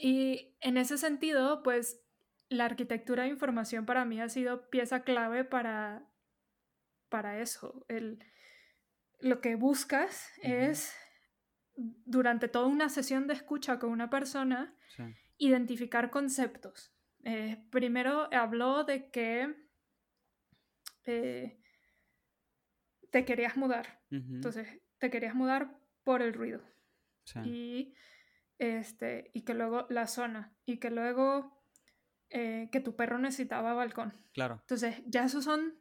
y 0.00 0.54
en 0.60 0.76
ese 0.76 0.98
sentido, 0.98 1.62
pues 1.62 2.02
la 2.48 2.64
arquitectura 2.66 3.24
de 3.24 3.30
información 3.30 3.86
para 3.86 4.04
mí 4.04 4.20
ha 4.20 4.28
sido 4.28 4.68
pieza 4.70 5.02
clave 5.02 5.44
para, 5.44 6.06
para 7.08 7.40
eso. 7.40 7.84
El, 7.88 8.18
lo 9.20 9.40
que 9.40 9.54
buscas 9.56 10.30
es, 10.42 10.94
durante 11.74 12.48
toda 12.48 12.66
una 12.66 12.88
sesión 12.88 13.26
de 13.26 13.34
escucha 13.34 13.78
con 13.78 13.90
una 13.90 14.10
persona, 14.10 14.74
Sí. 14.96 15.02
identificar 15.38 16.10
conceptos. 16.10 16.92
Eh, 17.24 17.66
primero 17.70 18.28
habló 18.32 18.84
de 18.84 19.10
que 19.10 19.54
eh, 21.04 21.60
te 23.10 23.24
querías 23.24 23.56
mudar. 23.56 24.00
Entonces, 24.10 24.68
te 24.98 25.10
querías 25.10 25.34
mudar 25.34 25.78
por 26.04 26.22
el 26.22 26.32
ruido 26.32 26.62
sí. 27.24 27.38
y 27.44 27.94
este 28.58 29.30
y 29.34 29.42
que 29.42 29.54
luego 29.54 29.86
la 29.90 30.06
zona 30.06 30.54
y 30.64 30.78
que 30.78 30.90
luego 30.90 31.62
eh, 32.30 32.68
que 32.72 32.80
tu 32.80 32.96
perro 32.96 33.18
necesitaba 33.18 33.74
balcón. 33.74 34.14
Claro. 34.32 34.58
Entonces 34.62 35.02
ya 35.06 35.24
esos 35.24 35.44
son 35.44 35.80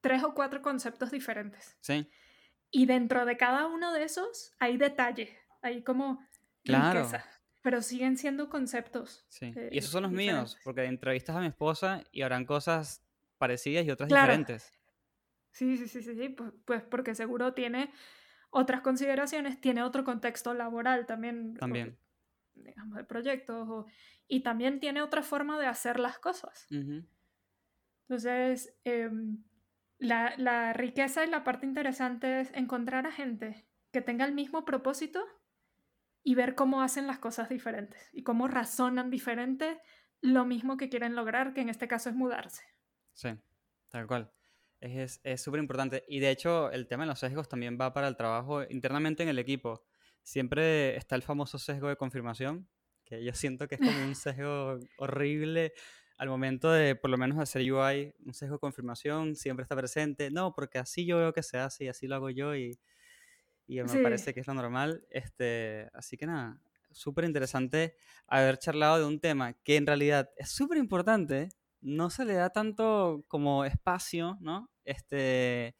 tres 0.00 0.22
o 0.24 0.34
cuatro 0.34 0.62
conceptos 0.62 1.10
diferentes. 1.10 1.76
Sí. 1.80 2.08
Y 2.70 2.86
dentro 2.86 3.24
de 3.24 3.36
cada 3.36 3.66
uno 3.66 3.92
de 3.92 4.04
esos 4.04 4.54
hay 4.58 4.76
detalle, 4.76 5.36
hay 5.62 5.82
como 5.82 6.24
Claro. 6.64 7.00
riqueza, 7.00 7.24
pero 7.62 7.80
siguen 7.82 8.16
siendo 8.16 8.48
conceptos. 8.50 9.26
Sí. 9.28 9.52
eh, 9.56 9.70
y 9.72 9.78
esos 9.78 9.90
son 9.90 10.02
los 10.04 10.12
míos, 10.12 10.58
porque 10.64 10.84
entrevistas 10.84 11.34
a 11.36 11.40
mi 11.40 11.46
esposa 11.46 12.02
y 12.12 12.22
habrán 12.22 12.44
cosas 12.44 13.04
parecidas 13.38 13.84
y 13.86 13.90
otras 13.90 14.08
Claro. 14.08 14.26
diferentes. 14.32 14.72
Sí, 15.50 15.76
sí, 15.78 15.88
sí, 15.88 16.02
sí, 16.02 16.14
sí, 16.14 16.28
pues, 16.28 16.52
pues 16.64 16.82
porque 16.82 17.14
seguro 17.14 17.54
tiene 17.54 17.90
otras 18.50 18.80
consideraciones, 18.80 19.60
tiene 19.60 19.82
otro 19.82 20.04
contexto 20.04 20.54
laboral 20.54 21.06
también. 21.06 21.54
o 21.56 21.58
También. 21.60 21.98
digamos, 22.54 22.96
de 22.96 23.04
proyectos, 23.04 23.68
o- 23.68 23.86
y 24.26 24.40
también 24.40 24.80
tiene 24.80 25.00
otra 25.02 25.22
forma 25.22 25.58
de 25.58 25.66
hacer 25.66 26.00
las 26.00 26.18
cosas. 26.18 26.66
Entonces, 28.08 28.74
em, 28.84 29.44
la, 29.98 30.34
la 30.38 30.72
riqueza 30.72 31.24
y 31.24 31.30
la 31.30 31.44
parte 31.44 31.66
interesante 31.66 32.40
es 32.40 32.52
encontrar 32.54 33.06
a 33.06 33.12
gente 33.12 33.66
que 33.92 34.00
tenga 34.00 34.24
el 34.24 34.32
mismo 34.34 34.64
propósito 34.64 35.24
y 36.22 36.34
ver 36.34 36.54
cómo 36.54 36.82
hacen 36.82 37.06
las 37.06 37.18
cosas 37.18 37.48
diferentes 37.48 38.08
y 38.12 38.22
cómo 38.22 38.48
razonan 38.48 39.10
diferente 39.10 39.80
lo 40.20 40.44
mismo 40.44 40.76
que 40.76 40.88
quieren 40.88 41.14
lograr, 41.14 41.54
que 41.54 41.60
en 41.60 41.68
este 41.68 41.86
caso 41.88 42.08
es 42.10 42.16
mudarse. 42.16 42.64
Sí, 43.12 43.30
tal 43.88 44.06
cual. 44.06 44.30
Es 44.80 45.20
es 45.24 45.40
súper 45.42 45.60
importante. 45.60 46.04
Y 46.08 46.20
de 46.20 46.30
hecho, 46.30 46.70
el 46.70 46.86
tema 46.86 47.02
de 47.04 47.08
los 47.08 47.18
sesgos 47.18 47.48
también 47.48 47.78
va 47.80 47.92
para 47.92 48.08
el 48.08 48.16
trabajo 48.16 48.62
internamente 48.68 49.22
en 49.24 49.28
el 49.28 49.38
equipo. 49.38 49.84
Siempre 50.22 50.96
está 50.96 51.16
el 51.16 51.22
famoso 51.22 51.58
sesgo 51.58 51.88
de 51.88 51.96
confirmación, 51.96 52.68
que 53.04 53.24
yo 53.24 53.32
siento 53.34 53.66
que 53.68 53.76
es 53.76 53.80
como 53.80 54.02
un 54.04 54.14
sesgo 54.14 54.78
horrible 54.98 55.72
al 56.16 56.28
momento 56.28 56.70
de, 56.72 56.96
por 56.96 57.10
lo 57.10 57.16
menos, 57.18 57.38
hacer 57.38 57.62
UI, 57.72 58.14
un 58.24 58.34
sesgo 58.34 58.56
de 58.56 58.60
confirmación 58.60 59.34
siempre 59.36 59.62
está 59.64 59.76
presente. 59.76 60.30
No, 60.30 60.52
porque 60.54 60.78
así 60.78 61.06
yo 61.06 61.18
veo 61.18 61.32
que 61.32 61.42
se 61.42 61.58
hace 61.58 61.84
y 61.84 61.88
así 61.88 62.06
lo 62.06 62.16
hago 62.16 62.30
yo 62.30 62.54
y, 62.56 62.78
y 63.66 63.82
me 63.82 63.88
Sí. 63.88 63.98
parece 63.98 64.34
que 64.34 64.40
es 64.40 64.46
lo 64.46 64.54
normal. 64.54 65.06
Este, 65.10 65.88
así 65.94 66.16
que 66.16 66.26
nada, 66.26 66.60
súper 66.90 67.24
interesante 67.24 67.96
haber 68.26 68.58
charlado 68.58 68.98
de 68.98 69.04
un 69.06 69.20
tema 69.20 69.54
que 69.62 69.76
en 69.76 69.86
realidad 69.86 70.30
es 70.36 70.50
súper 70.50 70.78
importante, 70.78 71.48
no 71.80 72.10
se 72.10 72.24
le 72.24 72.34
da 72.34 72.50
tanto 72.50 73.24
como 73.28 73.64
espacio, 73.64 74.38
¿no? 74.40 74.70
Este, 74.84 75.76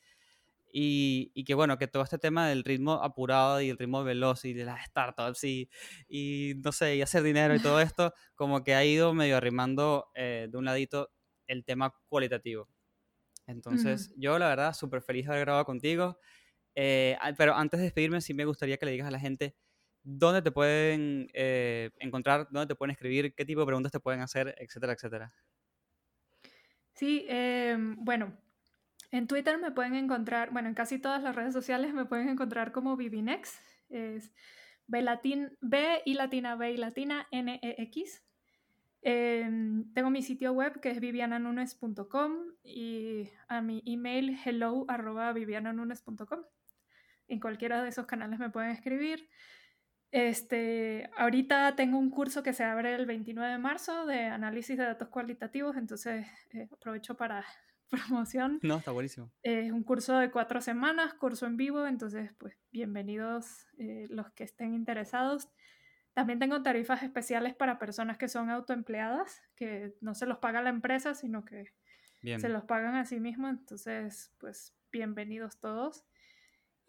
y, 0.72 1.30
y 1.34 1.44
que 1.44 1.54
bueno, 1.54 1.78
que 1.78 1.88
todo 1.88 2.02
este 2.02 2.18
tema 2.18 2.48
del 2.48 2.64
ritmo 2.64 2.94
apurado 3.02 3.60
y 3.62 3.70
el 3.70 3.78
ritmo 3.78 4.04
veloz 4.04 4.44
y 4.44 4.52
de 4.54 4.64
las 4.64 4.84
startups 4.86 5.44
y, 5.44 5.70
y 6.08 6.54
no 6.64 6.72
sé, 6.72 6.96
y 6.96 7.02
hacer 7.02 7.22
dinero 7.22 7.54
y 7.54 7.60
todo 7.60 7.80
esto, 7.80 8.12
como 8.34 8.64
que 8.64 8.74
ha 8.74 8.84
ido 8.84 9.14
medio 9.14 9.36
arrimando 9.38 10.10
eh, 10.14 10.48
de 10.50 10.58
un 10.58 10.64
ladito 10.66 11.10
el 11.46 11.64
tema 11.64 11.94
cualitativo. 12.08 12.68
Entonces, 13.46 14.12
yo 14.16 14.38
la 14.38 14.48
verdad, 14.48 14.74
súper 14.74 15.02
feliz 15.02 15.26
de 15.26 15.32
haber 15.32 15.44
grabado 15.46 15.64
contigo. 15.64 16.18
Eh, 16.74 17.16
pero 17.38 17.54
antes 17.56 17.80
de 17.80 17.84
despedirme, 17.86 18.20
sí 18.20 18.34
me 18.34 18.44
gustaría 18.46 18.78
que 18.78 18.86
le 18.86 18.92
digas 18.92 19.08
a 19.08 19.10
la 19.12 19.20
gente 19.20 19.56
dónde 20.02 20.42
te 20.42 20.52
pueden 20.52 21.28
eh, 21.34 21.90
encontrar, 21.98 22.48
dónde 22.50 22.68
te 22.68 22.76
pueden 22.76 22.92
escribir, 22.92 23.34
qué 23.34 23.44
tipo 23.44 23.60
de 23.60 23.66
preguntas 23.66 23.92
te 23.92 24.00
pueden 24.00 24.20
hacer, 24.22 24.54
etcétera, 24.58 24.94
etcétera. 24.94 25.34
Sí, 26.98 27.24
em, 27.28 27.94
bueno, 28.04 28.36
en 29.12 29.28
Twitter 29.28 29.56
me 29.58 29.70
pueden 29.70 29.94
encontrar, 29.94 30.50
bueno, 30.50 30.68
en 30.68 30.74
casi 30.74 30.98
todas 30.98 31.22
las 31.22 31.36
redes 31.36 31.52
sociales 31.52 31.94
me 31.94 32.06
pueden 32.06 32.28
encontrar 32.28 32.72
como 32.72 32.96
Vivinex, 32.96 33.56
es 33.88 34.32
B, 34.88 35.00
B 35.60 36.02
y 36.04 36.14
latina, 36.14 36.56
B 36.56 36.72
y 36.72 36.76
latina, 36.76 37.28
N, 37.30 37.60
E, 37.62 37.82
X. 37.84 38.24
Em, 39.02 39.92
tengo 39.94 40.10
mi 40.10 40.22
sitio 40.22 40.52
web 40.52 40.80
que 40.80 40.90
es 40.90 40.98
viviananunes.com 40.98 42.32
y 42.64 43.30
a 43.46 43.60
mi 43.60 43.80
email 43.86 44.36
hello 44.44 44.84
arroba 44.88 45.32
viviananunes.com. 45.32 46.40
En 47.28 47.38
cualquiera 47.38 47.80
de 47.80 47.90
esos 47.90 48.06
canales 48.06 48.40
me 48.40 48.50
pueden 48.50 48.72
escribir. 48.72 49.28
Este, 50.10 51.10
ahorita 51.18 51.76
tengo 51.76 51.98
un 51.98 52.10
curso 52.10 52.42
que 52.42 52.54
se 52.54 52.64
abre 52.64 52.94
el 52.94 53.04
29 53.04 53.52
de 53.52 53.58
marzo 53.58 54.06
de 54.06 54.24
análisis 54.24 54.78
de 54.78 54.84
datos 54.84 55.08
cualitativos, 55.08 55.76
entonces 55.76 56.26
eh, 56.52 56.68
aprovecho 56.72 57.16
para 57.16 57.44
promoción. 57.90 58.58
No, 58.62 58.78
está 58.78 58.90
buenísimo. 58.90 59.30
Es 59.42 59.70
un 59.70 59.82
curso 59.82 60.16
de 60.18 60.30
cuatro 60.30 60.60
semanas, 60.62 61.14
curso 61.14 61.46
en 61.46 61.56
vivo, 61.56 61.86
entonces 61.86 62.32
pues 62.38 62.56
bienvenidos 62.70 63.66
eh, 63.78 64.06
los 64.08 64.30
que 64.32 64.44
estén 64.44 64.74
interesados. 64.74 65.48
También 66.14 66.38
tengo 66.38 66.62
tarifas 66.62 67.02
especiales 67.02 67.54
para 67.54 67.78
personas 67.78 68.16
que 68.16 68.28
son 68.28 68.50
autoempleadas, 68.50 69.42
que 69.56 69.94
no 70.00 70.14
se 70.14 70.26
los 70.26 70.38
paga 70.38 70.62
la 70.62 70.70
empresa, 70.70 71.14
sino 71.14 71.44
que 71.44 71.74
Bien. 72.22 72.40
se 72.40 72.48
los 72.48 72.64
pagan 72.64 72.96
a 72.96 73.04
sí 73.04 73.20
mismos, 73.20 73.50
entonces 73.50 74.32
pues 74.38 74.74
bienvenidos 74.90 75.60
todos. 75.60 76.06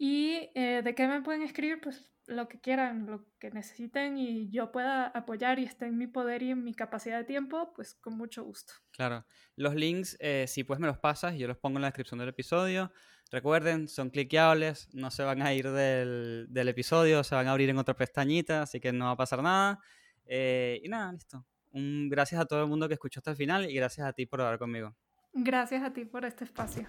¿Y 0.02 0.48
eh, 0.54 0.80
de 0.82 0.94
qué 0.94 1.06
me 1.06 1.20
pueden 1.20 1.42
escribir? 1.42 1.78
Pues 1.78 2.08
lo 2.26 2.48
que 2.48 2.58
quieran, 2.58 3.04
lo 3.04 3.26
que 3.38 3.50
necesiten 3.50 4.16
y 4.16 4.50
yo 4.50 4.72
pueda 4.72 5.08
apoyar 5.08 5.58
y 5.58 5.64
esté 5.64 5.84
en 5.88 5.98
mi 5.98 6.06
poder 6.06 6.42
y 6.42 6.52
en 6.52 6.64
mi 6.64 6.72
capacidad 6.72 7.18
de 7.18 7.24
tiempo, 7.24 7.74
pues 7.74 7.96
con 7.96 8.16
mucho 8.16 8.42
gusto. 8.42 8.72
Claro. 8.92 9.26
Los 9.56 9.74
links, 9.74 10.16
eh, 10.18 10.46
si 10.48 10.64
pues 10.64 10.80
me 10.80 10.86
los 10.86 10.96
pasas, 10.96 11.34
yo 11.36 11.46
los 11.46 11.58
pongo 11.58 11.76
en 11.76 11.82
la 11.82 11.88
descripción 11.88 12.18
del 12.18 12.30
episodio. 12.30 12.90
Recuerden, 13.30 13.88
son 13.88 14.08
cliqueables, 14.08 14.88
no 14.94 15.10
se 15.10 15.22
van 15.22 15.42
a 15.42 15.52
ir 15.52 15.70
del, 15.70 16.46
del 16.48 16.68
episodio, 16.68 17.22
se 17.22 17.34
van 17.34 17.48
a 17.48 17.50
abrir 17.50 17.68
en 17.68 17.76
otra 17.76 17.94
pestañita, 17.94 18.62
así 18.62 18.80
que 18.80 18.92
no 18.92 19.04
va 19.04 19.10
a 19.10 19.16
pasar 19.18 19.42
nada. 19.42 19.80
Eh, 20.24 20.80
y 20.82 20.88
nada, 20.88 21.12
listo. 21.12 21.44
Un, 21.72 22.08
gracias 22.08 22.40
a 22.40 22.46
todo 22.46 22.62
el 22.62 22.68
mundo 22.70 22.88
que 22.88 22.94
escuchó 22.94 23.20
hasta 23.20 23.32
el 23.32 23.36
final 23.36 23.70
y 23.70 23.74
gracias 23.74 24.06
a 24.06 24.14
ti 24.14 24.24
por 24.24 24.40
hablar 24.40 24.58
conmigo. 24.58 24.96
Gracias 25.34 25.82
a 25.82 25.92
ti 25.92 26.06
por 26.06 26.24
este 26.24 26.44
espacio. 26.44 26.88